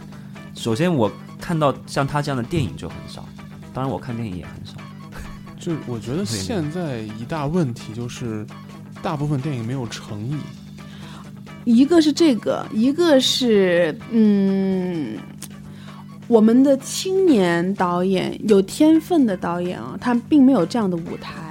[0.55, 3.29] 首先我看到像他这样的电影就很少，
[3.74, 4.72] 当然我看电影也很少。
[5.59, 8.46] 就我觉得现在一大问题就是，
[9.03, 10.38] 大部分电影没有诚意。
[11.64, 15.18] 一个是这个，一个是嗯，
[16.27, 21.47] 我们的青年导演有天分的导演啊，他并没有这样的舞台。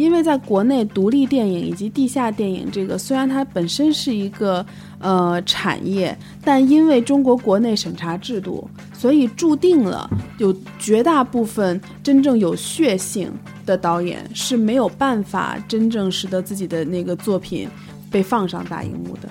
[0.00, 4.64] 因为在国内，独立电影以及地下电影这个，虽然它本身是一个
[4.98, 10.08] 呃产业，但因为中国国内审查制度，所以注定了
[10.38, 13.30] 有绝大部分真正有血性
[13.66, 17.68] 的导演是没有办法真正使得自己的那个作品
[18.10, 19.28] 被放上大荧幕的。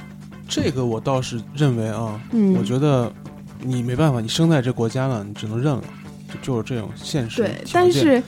[0.47, 3.12] 这个我倒是认为啊，嗯我觉得
[3.62, 5.84] 你没办法，你生在这国家了，你只能认了，
[6.27, 8.21] 就就是这种现实对，但是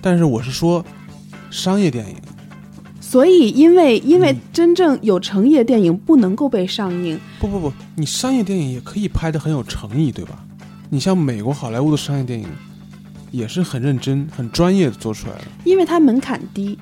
[0.00, 0.84] 但是我是说，
[1.50, 2.16] 商业电影，
[3.00, 4.40] 所以因为因为嗯。
[4.52, 10.44] 真正有诚意的电影不能够被上映，不不不，你商业电影也可以拍的很有诚意，对吧？
[10.90, 12.48] 你像美国好莱坞的商业电影，
[13.30, 15.42] 也是很认真、很专业的做出来的。
[15.64, 16.76] 因为它门槛低，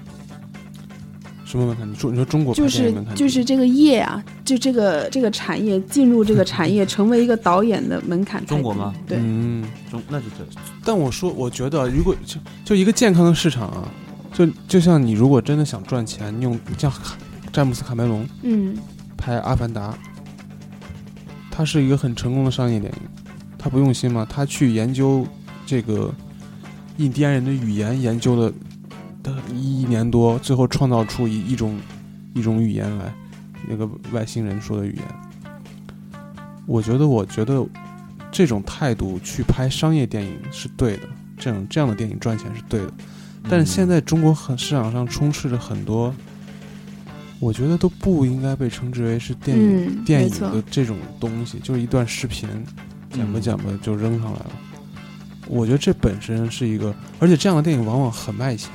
[1.44, 1.90] 什么门槛？
[1.90, 8.44] 你说你说中国就是就是这个业啊，就这个这个产业进入这个产业， 成为一个导演的门槛。
[8.46, 8.94] 中国吗？
[9.07, 13.87] 对，嗯，中那就这但我说，我觉得如果就就一个健康的市场啊，
[14.37, 16.92] 就就像你如果真的想赚钱，你用像
[17.51, 18.77] 詹姆斯卡梅隆嗯
[19.16, 19.92] 拍《阿凡达》，
[21.51, 22.99] 他是一个很成功的商业电影，
[23.57, 24.27] 他不用心吗？
[24.29, 25.27] 他去研究
[25.64, 26.12] 这个
[26.99, 28.53] 印第安人的语言，研究了
[29.22, 31.75] 的一年多，最后创造出一一种
[32.35, 33.11] 一种语言来，
[33.66, 35.05] 那个外星人说的语言。
[36.66, 37.66] 我觉得，我觉得
[38.31, 42.92] 这种态度去拍商业电影是对的，这种这样的电影赚钱是对的。
[43.48, 46.12] 但是现在中国很市场上充斥着很多，
[47.38, 52.48] 我觉得都不应该被称之为是电影、嗯，电影的这种东西，就是一段视频，
[53.12, 54.52] 剪吧嗯剪吧就扔上来了。
[55.48, 58.70] 我觉得这本身是一个，而且这样的电影往往很卖钱。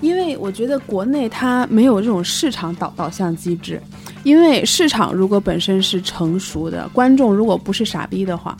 [0.00, 3.80] 因为我觉得国内它没有这种市场导导向机制，
[4.24, 8.56] 因为市场如果本身是成熟的，观众如果不是傻逼的话，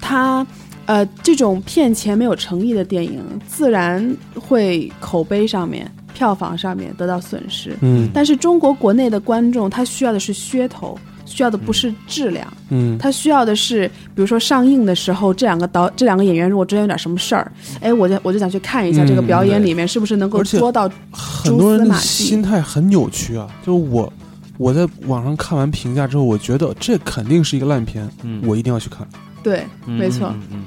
[0.00, 0.44] 它
[0.92, 7.74] 呃这种骗钱没有诚意的电影，自然会口碑上面、票房上面得到损失。
[7.80, 17.50] 嗯但是中国国内的观众，他需要的是噱头，需要的不是质量，嗯，他需要的是，比如说上映的时候，这两个导这两个演员如果之间有点什么事儿，
[17.80, 23.48] 哎，我就我就想去看一下嗯这个表演里面是不是能够而且捉到很多人的蛛丝马迹心态很扭曲啊。
[23.64, 24.12] 就是我
[24.58, 29.08] 我在网上看完评价之后，我觉得这肯定是一个烂片，嗯，我一定要去看。
[29.42, 30.28] 对，嗯没错。
[30.28, 30.64] 嗯嗯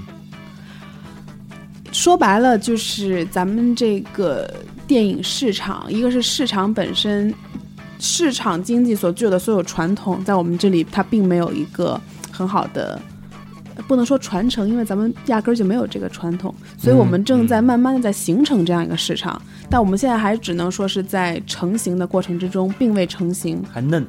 [1.95, 4.53] 说白了就是咱们这个
[4.85, 7.33] 电影市场，一个是市场本身，
[7.99, 13.01] 市场经济所具有的所有传统，在我们这里它并没有一个很好的。
[13.87, 23.63] 不能说传承，因为咱们压根儿就没有这个传统，所以我们正在慢慢的在形成这样一个市场，但我们现在还只能说是在成型的过程之中，并未成型。
[23.71, 24.05] 还嫩，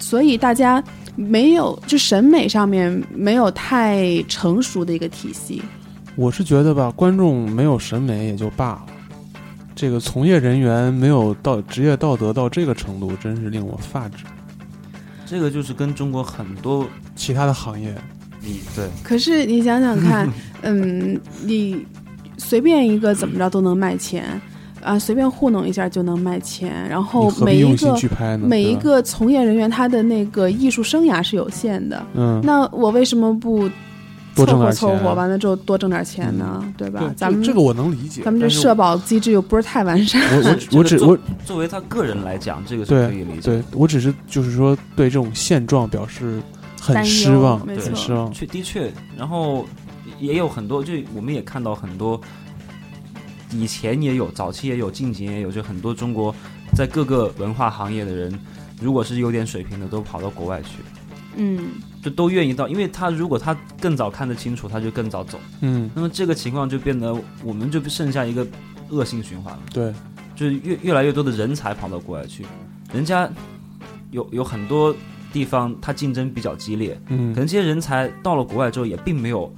[0.00, 0.82] 所以大家
[1.14, 5.62] 没有就审美上面没有太成熟的一个体系。
[6.20, 8.86] 我是觉得吧，观众没有审美也就罢了，
[9.74, 14.24] 这个从业人员没有到职业道德到这个程度，真是令我发指。
[15.24, 17.94] 这个就是跟中国很多其他的行业，
[18.42, 18.86] 你对。
[19.02, 20.28] 可是你想想看，
[20.60, 21.86] 嗯，你
[22.36, 24.38] 随便一个怎么着都能卖钱
[24.82, 28.46] 啊，随便糊弄一下就能卖钱，然后每一个去拍呢？
[28.46, 33.70] 每一，个从业人员他的那个艺术生涯是有限的，嗯，那我为什么不不
[34.44, 34.98] 多挣凑合点钱啊。
[34.98, 37.00] 凑合，完了之后多挣点钱呢，对吧？
[37.00, 38.22] 对，咱们这这个我能理解。
[38.22, 40.20] 咱们这社保机制又不是太完善。
[40.36, 43.64] 我我我只我作为他个人来讲，这个是可以理解对的。
[43.72, 46.40] 我只是就是说对这种现状表示
[46.80, 48.32] 很失望，没错很失望。
[48.32, 49.66] 确的确，然后
[50.18, 52.20] 也有很多，就我们也看到很多，
[53.50, 56.34] 以前也有，早期也有，近几年也有，就很多中国
[56.74, 58.32] 在各个文化行业的人，
[58.80, 60.68] 如果是有点水平的，都跑到国外去，
[61.36, 61.70] 嗯，
[62.02, 65.38] 就都愿意到，因为他如果他更早看得清楚，他就更早走。
[65.60, 68.46] 嗯，那么这个情况就变得，我们就剩下一个
[68.88, 69.62] 恶性循环了。
[69.72, 69.92] 对，
[70.34, 72.46] 就是越越来越多的人才跑到国外去，
[72.92, 73.28] 人家
[74.10, 74.94] 有有很多
[75.32, 79.52] 地方他竞争比较激烈，嗯可，能这些人才到了国外之后也并没有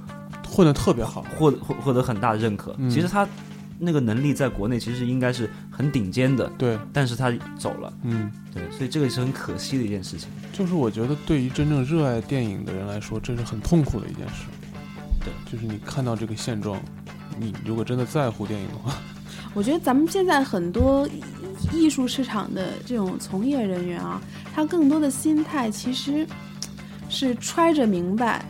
[0.47, 1.25] 混得特别好。
[1.37, 2.75] 获得获获得很大的认可。
[2.77, 3.27] 嗯其实他
[3.79, 10.29] 那个能力在国内其实应该是很顶尖的，对，但是他走了，嗯，对，所以这个是很可惜的一件事情。
[10.51, 14.45] 就是我觉得对于真正热爱电影的人来说，这是很痛苦的一件事。
[15.19, 16.81] 对，就是你看到这个现状，
[17.39, 18.95] 你如果真的在乎电影的话，
[19.53, 21.23] 我觉得咱们现在很多艺
[21.71, 24.21] 艺术市场的这种从业人员啊，
[24.53, 26.27] 他更多的心态其实
[27.09, 28.43] 是揣着明白，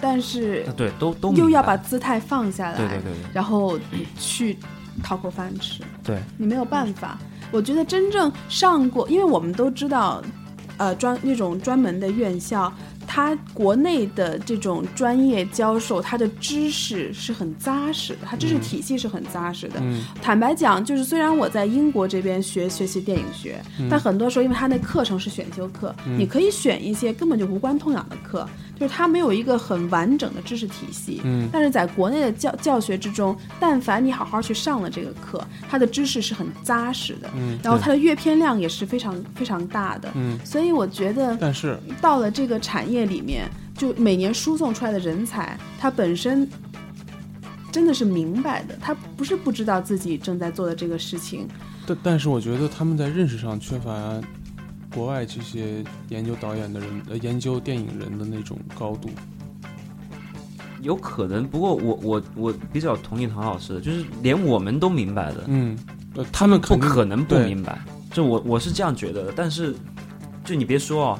[0.00, 3.78] 但是啊对，都都又要把姿态放下来，对对对对然后
[4.18, 4.56] 去
[5.02, 5.82] 讨口饭吃。
[6.04, 7.18] 对，你没有办法。
[7.50, 10.22] 我觉得真正上过，因为我们都知道，
[10.76, 12.70] 呃，专那种专门的院校，
[13.06, 19.80] 它国内的这种专业教授，他的知识是很扎实的，他知识嗯体系是很扎实的。
[19.80, 28.46] 嗯坦白讲，就是虽然我在英国这边学学习电影学，嗯但很多时候因为他那课程是选修课，嗯你可以选一些根本就无关痛痒的课，
[28.78, 31.20] 就是它没有一个很完整的知识体系。
[31.24, 40.08] 嗯但是在国内的教教学之中，但凡你好好去上了这个课，它的知识是很扎实的，嗯，然后它的阅片量也是非常非常大的。
[40.14, 46.48] 嗯，所以我觉得但是到了这个产业里面，就每年输送出来的人才，他本身
[47.72, 51.46] 真的是明白的，他不是不知道自己正在做的这个事情。
[51.86, 54.20] 但但是我觉得他们在认识上缺乏
[54.94, 59.10] 国外这些研究导演的人，呃，研究电影人的那种高度。
[60.80, 61.46] 有可能。
[61.46, 65.76] 不过我我我比较同意唐老师的，就是连我们都明白的，嗯，
[66.14, 67.78] 呃，他们不可能不明白。
[68.12, 69.74] 就我我是这样觉得的，但是
[70.44, 71.18] 就你别说哦，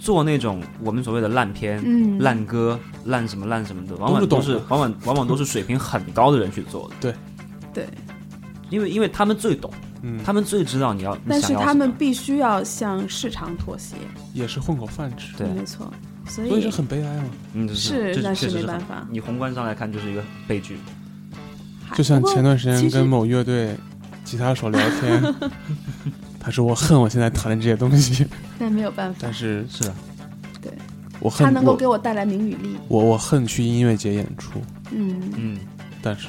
[0.00, 7.14] 做那种我们所谓的烂片、嗯，烂歌、烂什么烂什么的，往往都是都是往往往往都是水平很高的人去做的，
[7.74, 7.86] 对，
[8.70, 9.70] 因为因为他们最懂，
[10.02, 13.96] 嗯，他们最知道你要，你但是他们必须要向市场妥协，
[14.32, 15.46] 也是混口饭吃，对。
[15.48, 15.92] 没错。
[16.26, 17.24] 所所以以这很悲哀嘛。
[17.54, 19.06] 嗯这是那是确实没办法。
[19.10, 20.78] 你宏观上来看就是一个悲剧。
[21.94, 23.74] 就像前段时间跟某乐队
[24.24, 25.34] 吉他手聊天，
[26.38, 28.26] 他说我恨我现在弹的这些东西，
[28.58, 29.18] 但没有办法。
[29.22, 29.94] 但，是是的，
[30.60, 30.72] 对。
[31.18, 32.76] 我恨他能够给我带来名与利。
[32.88, 35.58] 我我恨去音乐节演出，嗯，嗯，
[36.02, 36.28] 但是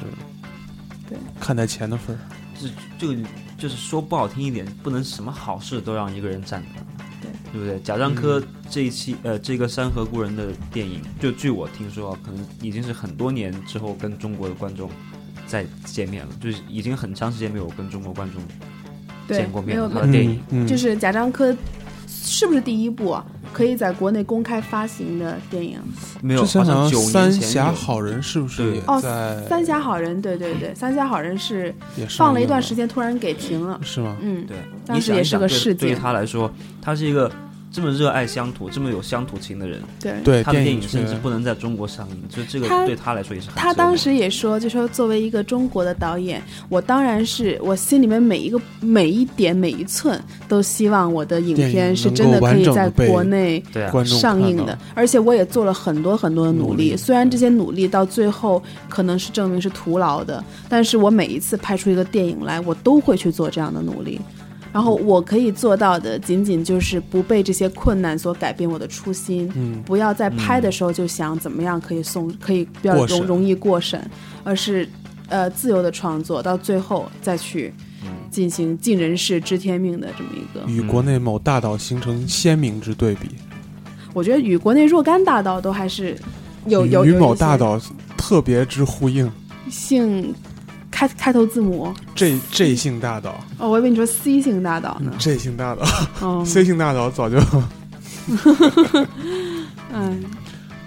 [1.06, 1.18] 对。
[1.38, 2.18] 看在钱的份儿，
[2.58, 3.28] 这这个
[3.60, 6.68] 就是说不好听一点，不能什么好事都让一个人占的，
[7.20, 7.78] 对对不对？
[7.80, 14.90] 贾樟嗯柯这一期、呃这个《山河故人》的电影，就据我听说啊，可能已经是很多年之后跟中国的观众
[15.46, 18.42] 再见面了，就是已经很长时间没有跟中国观众
[19.28, 21.54] 见过，面没有了他的电影嗯，嗯就是贾樟柯
[22.08, 23.26] 是不是第一部啊？
[23.52, 25.78] 可以在国内公开发行的电影
[26.22, 29.08] 没有，之前好好像九三峡好人是不是哦在
[29.48, 31.74] 《三峡好人》，对对对，《三峡好人》是
[32.08, 33.78] 放了一段时间，突然给停了。
[33.82, 34.16] 是吗？
[34.20, 35.94] 嗯，对，当时也是个事件对于。
[35.94, 37.30] 他来说，他是一个
[37.72, 53.62] 这么热爱乡土、这么有乡土情的人，对，对，他的电影影甚至不能在中国上映，就这个他对他来说也是很他当时也说，就说作为一个中国的导演，我当然是我心里面每一个每一点每一寸都希望我的影片是真的可以在国内
[54.04, 56.74] 上映的，而且我也做了很多很多的努努。
[56.74, 64.20] 力虽然这些努力到最后可能是证明是徒劳的，但是我每一次拍出一个电影来，我都会去做这样的努力。
[64.72, 74.08] 然后我可以做到的，仅仅就是不被这些困难所改变我的初心，嗯，不要在拍的时候就想怎么样可以送，可以比较容容易过审，
[74.44, 74.88] 而是
[75.28, 80.64] 呃自由的创作，到最后再去嗯进行尽人事知天命的这么一个。
[80.70, 83.28] 与国内某大岛形成鲜明之对比。
[84.12, 86.16] 我觉得与国内若干大岛都还是
[86.66, 87.80] 有有与某大岛
[88.16, 89.30] 特别之呼应。
[89.68, 90.34] 姓
[91.00, 91.94] 开开头字母。
[92.14, 95.10] J J 姓大岛哦，我以为你说 C 姓大岛呢。
[95.18, 95.86] ，J 姓大岛
[96.20, 97.38] 哦，， C 姓大岛早就
[99.92, 100.22] 嗯。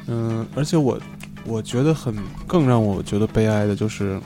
[0.05, 0.99] 嗯，而且我
[1.45, 2.13] 我觉得很
[2.45, 4.21] 更让我觉得悲哀的就是，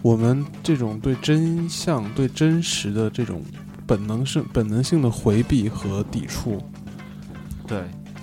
[0.00, 3.42] 我们这种对真相、对真实的这种
[3.86, 6.62] 本能性、本能性的回避和抵触，
[7.66, 7.82] 对，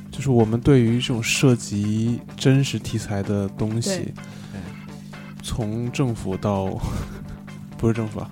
[0.10, 4.14] 就是我们对于这种涉及真实题材的东西对，
[5.44, 6.70] 从政府到
[7.78, 8.30] 不是政府啊，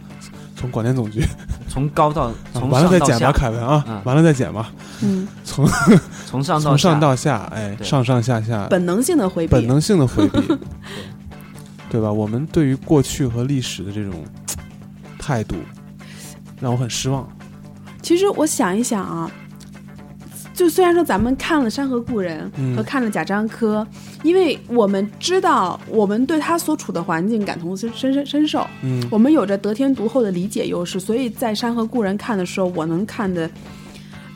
[0.55, 1.23] 从广电总局，
[1.67, 4.01] 从高到从完了再减吧，上到下，凯文啊，嗯。
[4.05, 5.67] 完了再减吧，嗯，从
[6.25, 10.39] 从上到从上下到下，哎，上上下下，本能性的回避，本能性的回避，
[11.89, 12.09] 对吧？
[12.11, 14.23] 我们对于过去和历史的这种
[15.19, 15.55] 态度，
[16.61, 17.27] 让我很失望。
[18.01, 19.29] 其实我想一想啊，
[20.61, 23.85] 就虽然说咱们看了《山河故人》嗯和看了贾樟柯，
[24.21, 33.47] 因为我们知道我们对他所处的环境感同身身身身受，嗯我们有着得天独厚的理解优势，所以在《山河故人》看的时候，我能看的，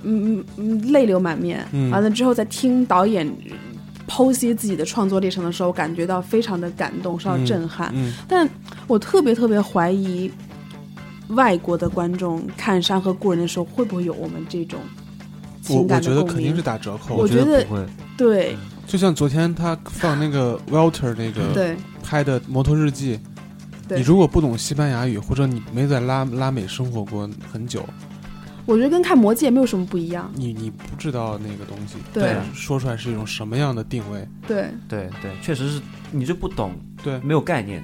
[0.02, 1.64] 嗯嗯嗯，泪流满面。
[1.74, 3.32] 嗯完了之后，在听导演
[4.08, 7.92] 剖析自己的创作历程的时候，感觉到非常的感动，受到震撼。
[7.94, 8.50] 嗯但
[8.88, 10.32] 我特别特别怀疑，
[11.28, 15.05] 外国的观众看《山河故人》的时候，会不会有我们这种我
[15.68, 16.62] 情我觉得肯定是？
[16.62, 17.16] 打折扣。
[17.16, 17.86] 我觉得不会，
[18.18, 18.58] 对
[18.88, 23.18] 就像昨天他放那个 Walter 那个对拍的《摩托日记》，
[23.88, 27.84] 对你如果不懂西班牙语，或者你没在拉拉美生活过很久，
[28.66, 30.32] 我觉得跟看《魔戒》没有什么不一样。
[30.36, 34.28] 你你不知道那个东西，对啊说出来是一种什么样的定位。
[34.48, 36.72] 对对对，确实是你就不懂，
[37.04, 37.84] 对没有概念，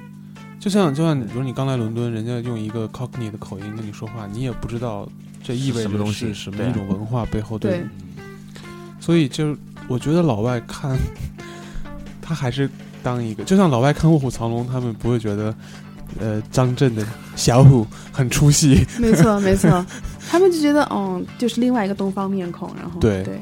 [0.60, 5.08] 就像就像比如你刚来伦敦，人家用一个 Cockney 的口音跟你说话，你也不知道
[5.42, 7.84] 这意味着什么东西是什么对啊一种文化背后对的。
[9.00, 9.56] 所以就
[9.88, 10.96] 我觉得老外看，
[12.20, 12.70] 他还是
[13.02, 15.54] 当一个，就像老外看《卧虎藏龙》，他们不会觉得，
[16.20, 18.86] 呃，张震的小虎很出戏。
[19.00, 19.84] 没错没错，
[20.30, 23.40] 他们就觉得嗯，就是另外一个东方面孔，然后对对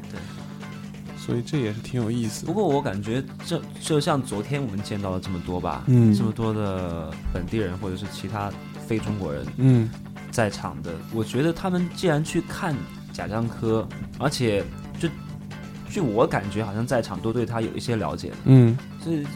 [1.19, 2.47] 所以这也是挺有意思的。
[2.47, 8.51] 不过我感觉这就像昨天我们见到了这么多吧，嗯这么多的本地人或者是其他
[8.89, 9.91] 非中国人嗯
[10.31, 12.75] 在场的，我觉得他们既然去看
[13.13, 13.87] 贾樟柯，
[14.19, 14.65] 而且
[14.99, 15.09] 就
[15.89, 18.77] 据我感觉，好像在场都对他有一些了解，嗯。
[19.01, 19.27] 所以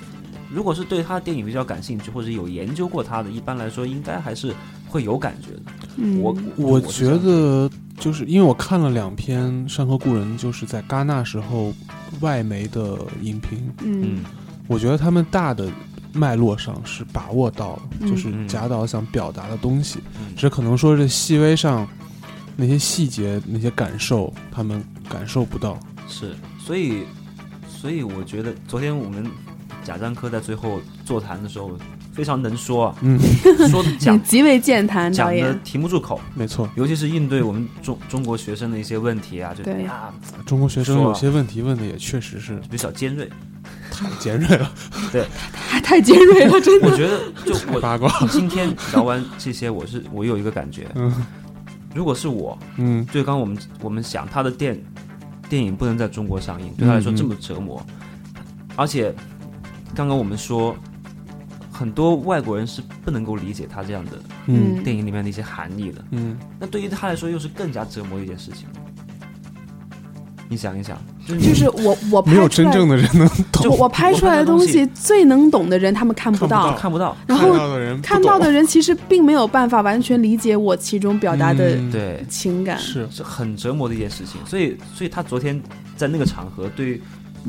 [0.50, 4.54] 如果是对他的电影比较感兴趣或者有研究过他的，一般来说应该还是
[4.88, 5.62] 会有感觉的。
[5.96, 7.68] 嗯，我我觉得
[7.98, 11.72] 就是因为我看了两篇《山河故人》，就是在戛纳时候
[12.20, 14.24] 外媒的影评，嗯嗯。
[14.66, 15.68] 我觉得他们大的
[16.14, 18.08] 脉络上是把握到了，嗯。
[18.08, 20.34] 就是嗯贾导想表达的东西，嗯。
[20.36, 21.86] 只可能说是细微上
[22.56, 25.78] 那些细节、那些感受，他们感受不到。
[26.08, 27.02] 是，所以
[27.68, 29.26] 所以我觉得昨天我们
[29.82, 31.76] 贾樟柯在最后座谈的时候
[32.12, 33.18] 非常能说啊，嗯，
[33.68, 39.74] 说的讲 极为健谈，讲的停不住口，没错，尤其是应对我们中中国学生的一些问题啊，就对。
[39.74, 40.14] 哎呀
[40.46, 43.28] 中国学生有些问题问的也确实是比较尖锐。
[43.94, 44.72] 太尖锐了，
[45.12, 45.26] 对。
[45.68, 46.90] 太太尖锐了，真的。
[46.90, 48.10] 我觉得就 我八卦。
[48.28, 51.12] 今天聊完这些，我是我有一个感觉，嗯。
[51.94, 53.04] 如果是我，嗯。
[53.12, 54.80] 对刚刚我们我们想他的电
[55.48, 57.84] 电影不能在中国上映，对他来说这么折磨，
[58.76, 59.14] 而且
[59.94, 60.76] 刚刚我们说。
[61.76, 64.12] 很多外国人是不能够理解他这样的
[64.46, 64.80] 嗯。
[64.84, 68.68] 电影里面的一些含义的，嗯，那对于他来说又是更加折磨的一件事情。
[70.48, 82.78] 你想一想，就是我我没有拍出来真正的人能懂，我我拍出来的东西最能懂的人，他们看不到到，看不到，然后看到的人看到的人其实并没有办法完全理解我其中表达的嗯对，情感。
[82.78, 84.40] 是是很折磨的一件事情。
[84.46, 85.60] 所以，所以他昨天
[85.96, 87.02] 在那个场合，对于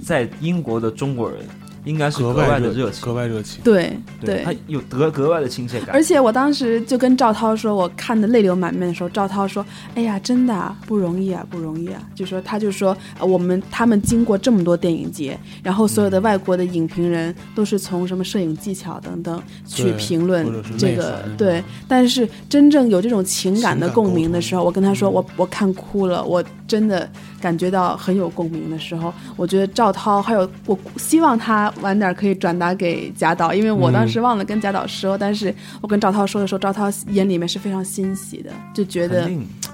[0.03, 1.39] 在英国的中国人，
[1.85, 3.61] 应该是格外外的热情格，外热情。
[3.63, 6.01] 对对他有格格外的亲切感而。
[6.03, 9.65] 且我当时就跟赵涛说，我看的泪流满面的时候，赵涛说
[9.95, 20.45] ：“哎呀，真的啊，不容易啊，不容易啊。”就说他就说，呃我们他们经过这么多电影节，然后所有的外国的影评人都是从什么摄影技巧等等去评论
[20.77, 27.09] 这个对，但是真正有这种情感的共鸣的时候，我跟他说，嗯我我看哭了，我真的
[27.41, 39.29] 感觉到很有共鸣的时候，我觉得赵涛还有我希望他晚点可以转达给贾导，因为我当时忘了跟贾导说，但是我跟赵涛说的时候，赵涛眼里面是非常欣喜的，就觉得，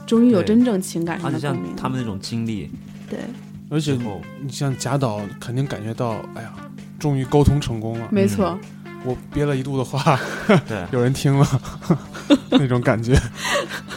[0.06, 1.76] 终于有真正情感上的共鸣。
[1.76, 2.70] 他们那种经历
[3.10, 3.20] 对，
[3.70, 3.98] 而且，
[4.42, 6.52] 你像贾导肯定感觉到，哎呀，
[7.00, 8.08] 终于沟通成功了。
[8.12, 8.58] 没错，
[9.04, 10.20] 我憋了一肚子话，
[10.68, 10.86] 对。
[10.92, 11.62] 有人听了，
[12.52, 13.14] 那种感觉。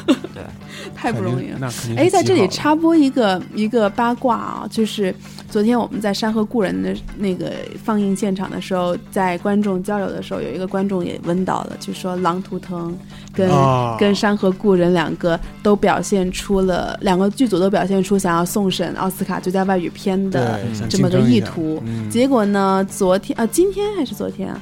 [0.06, 0.42] 对，
[1.04, 1.58] 太不容易了。
[1.60, 5.14] 那肯定哎，在这里插播一个一个八卦啊，就是
[5.50, 7.52] 昨天我们在《山河故人》的那个
[7.84, 12.90] 放映现场的时候，在观众交流的时候，有一个观众也问到了，就说《狼图腾》
[13.34, 21.82] 跟、啊跟《山河故人》两个都表现出了两个剧组都表现出想要送审奥斯卡最佳外语片的这么个意图。
[21.84, 24.60] 嗯结果呢，昨天啊，今天还是昨天啊？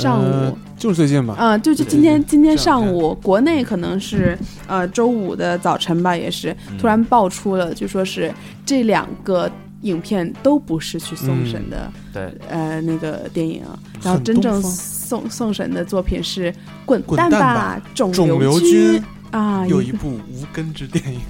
[0.00, 0.24] 上午。
[0.24, 2.56] 呃就是最近吧，啊、就就对今天今天。
[2.56, 6.76] 上午，国内可能是呃周五的早晨吧，也是嗯。
[6.78, 8.30] 突然爆出了，就说是
[8.66, 13.78] 这两个影片都不是去送审的，对，呃，那个电影啊。
[14.02, 16.52] 然后真正送送审的作品是
[16.84, 21.20] 《滚滚蛋吧蛋吧，肿肿瘤君君》啊，又一部无根之电影，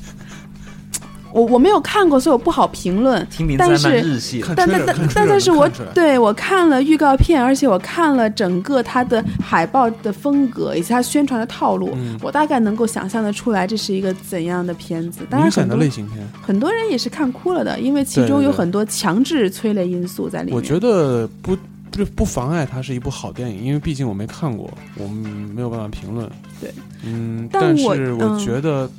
[1.37, 3.27] 我我没有看过，所以我不好评论。
[3.31, 15.21] 听名字但是但但但但但是我对我看了预告片，而且我看了整个它的海报的风格以及它宣传的套路，嗯我大概能够想象的出来这是一个怎样的片子。
[15.29, 16.27] 当然很多的类型片。
[16.41, 20.57] 很多人也是看哭了的，因为其中有很多强制催泪因素在里面。
[20.57, 21.55] 我觉得不
[21.91, 26.27] 不不妨碍它是一部好电影，因为毕竟我没看过，我们没有办法评论。
[26.61, 26.73] 对，
[27.05, 28.91] 嗯，但我但是我嗯觉得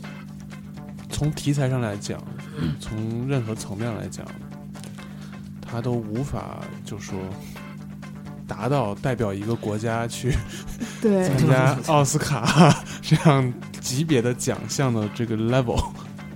[1.17, 2.21] 从题材上来讲，
[2.79, 4.23] 从任何层面来讲，
[5.59, 7.17] 它都无法就说
[8.45, 10.31] 达到代表一个国家去
[11.01, 13.51] 对参加奥斯卡 这样
[13.81, 15.83] 级别的奖项的这个 level。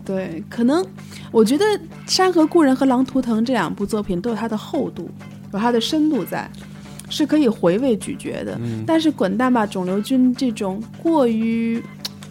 [0.03, 0.84] 对，可能
[1.32, 1.63] 我觉得
[2.07, 5.07] 《山河故人》和《狼图腾》这两部作品都有它的厚度，
[5.53, 6.49] 有它的深度在，
[7.07, 8.57] 是可以回味咀嚼的。
[8.59, 11.79] 嗯，但是《滚蛋吧，肿瘤君》这种过于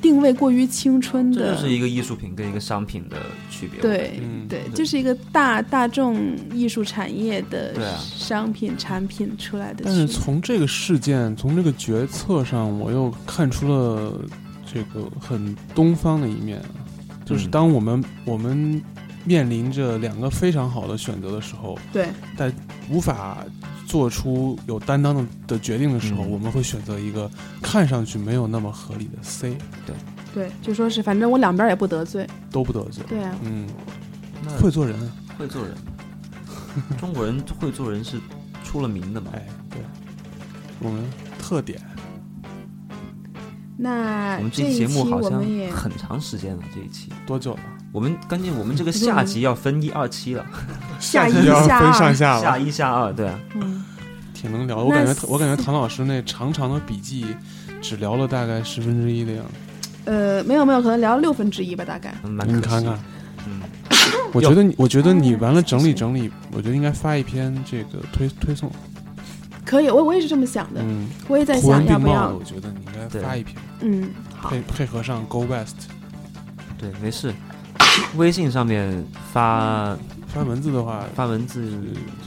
[0.00, 3.16] 定位过于青春的，这就是一个艺术品跟一个商品的
[3.50, 3.80] 区别。
[3.80, 4.74] 对、嗯对，对。
[4.74, 10.06] 就是一个大大众艺术产业的商品产品出来的但是。
[10.06, 14.12] 从这个事件，从这个决策上，我又看出了
[14.72, 16.60] 这个很东方的一面，
[17.24, 17.50] 就是嗯。
[17.50, 18.82] 当我们、我们
[19.24, 22.08] 面临着两个非常好的选择的时候，对。
[22.36, 22.52] 但
[22.90, 23.44] 无法
[23.90, 26.30] 做出有担当的的决定的时候，嗯。
[26.30, 27.28] 我们会选择一个
[27.60, 29.96] 看上去没有那么合理的 C，对，
[30.32, 32.24] 对就说是反正我两边也不得罪。
[32.52, 33.02] 都不得罪。
[33.08, 33.66] 对啊，嗯，
[34.60, 34.96] 会做人，
[35.36, 35.74] 会做人，
[36.98, 38.20] 中国人会做人是
[38.62, 39.32] 出了名的嘛。
[39.34, 39.80] 哎，对，
[40.78, 41.02] 我们
[41.36, 41.80] 特点。
[43.76, 47.10] 那我们这期期节目好像很长时间了，这一期。
[47.26, 47.60] 多久了？
[47.92, 50.46] 我们关键我们这个下集要分一二期了，
[51.00, 53.84] 下一下分上下下，一下二，对啊，嗯，
[54.32, 54.84] 挺能聊的。
[54.84, 57.26] 我感觉我感觉唐老师那长长的笔记
[57.82, 59.52] 只聊了大概十分之一的样子。
[60.04, 62.14] 呃，没有没有，可能聊六分之一吧，大概。
[62.22, 62.98] 你看看，
[63.46, 63.60] 嗯，
[64.32, 68.70] 我觉得你，我觉得你哎完了整理整理，我觉得应该发一篇这个推推送，
[69.66, 72.30] 可以，我我也是这么想的，嗯，我也在想要不要。
[72.30, 74.48] 我觉得你应该发一篇，嗯，好。
[74.50, 75.76] 配，配合上 Go West，
[76.78, 77.34] 对，没事。
[78.16, 79.96] 微信上面发
[80.28, 81.72] 发文字的话，发文字，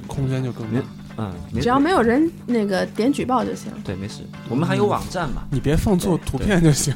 [0.07, 0.83] 空间就更大没。
[1.15, 3.71] 嗯，只要没有人那个点举报就行。
[3.83, 4.23] 对，没事。
[4.49, 5.43] 我们还有网站嘛？
[5.51, 6.93] 你别放错图片就行。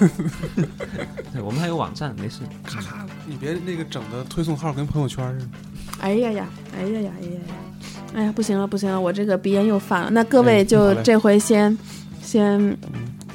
[1.32, 2.40] 对，我们还有网站，没事。
[2.64, 5.52] 咔咔，你别那个整的推送号跟朋友圈似的。
[6.00, 6.46] 哎呀呀，
[6.76, 7.54] 哎呀呀，哎呀呀，
[8.14, 10.10] 哎呀，不行了不行了，我这个鼻炎又犯了。
[10.10, 11.76] 那各位就这回先
[12.20, 12.76] 先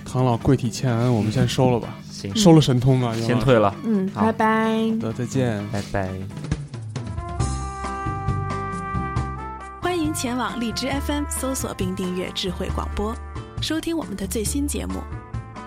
[0.05, 1.95] 唐老跪体欠安，我们先收了吧，
[2.32, 4.91] 行，收了神通吧，先退了，嗯，好拜拜。
[4.99, 5.65] 得再见。
[5.71, 6.09] 拜拜。
[9.82, 13.15] 欢迎前往荔枝 FM 搜索并订阅智慧广播，
[13.61, 14.95] 收听我们的最新节目。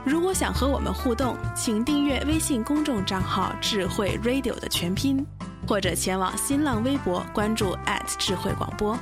[0.04, 5.24] 如果想和我们互动，请订阅微信公众账号“智慧 Radio” 的全拼，
[5.66, 7.76] 或者前往新浪微博关注
[8.18, 8.96] 智慧广播。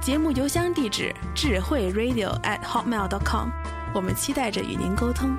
[0.00, 3.48] 节目邮箱地址：智慧 Radio at hotmail.com。
[3.94, 5.34] 我们期待着与您沟通。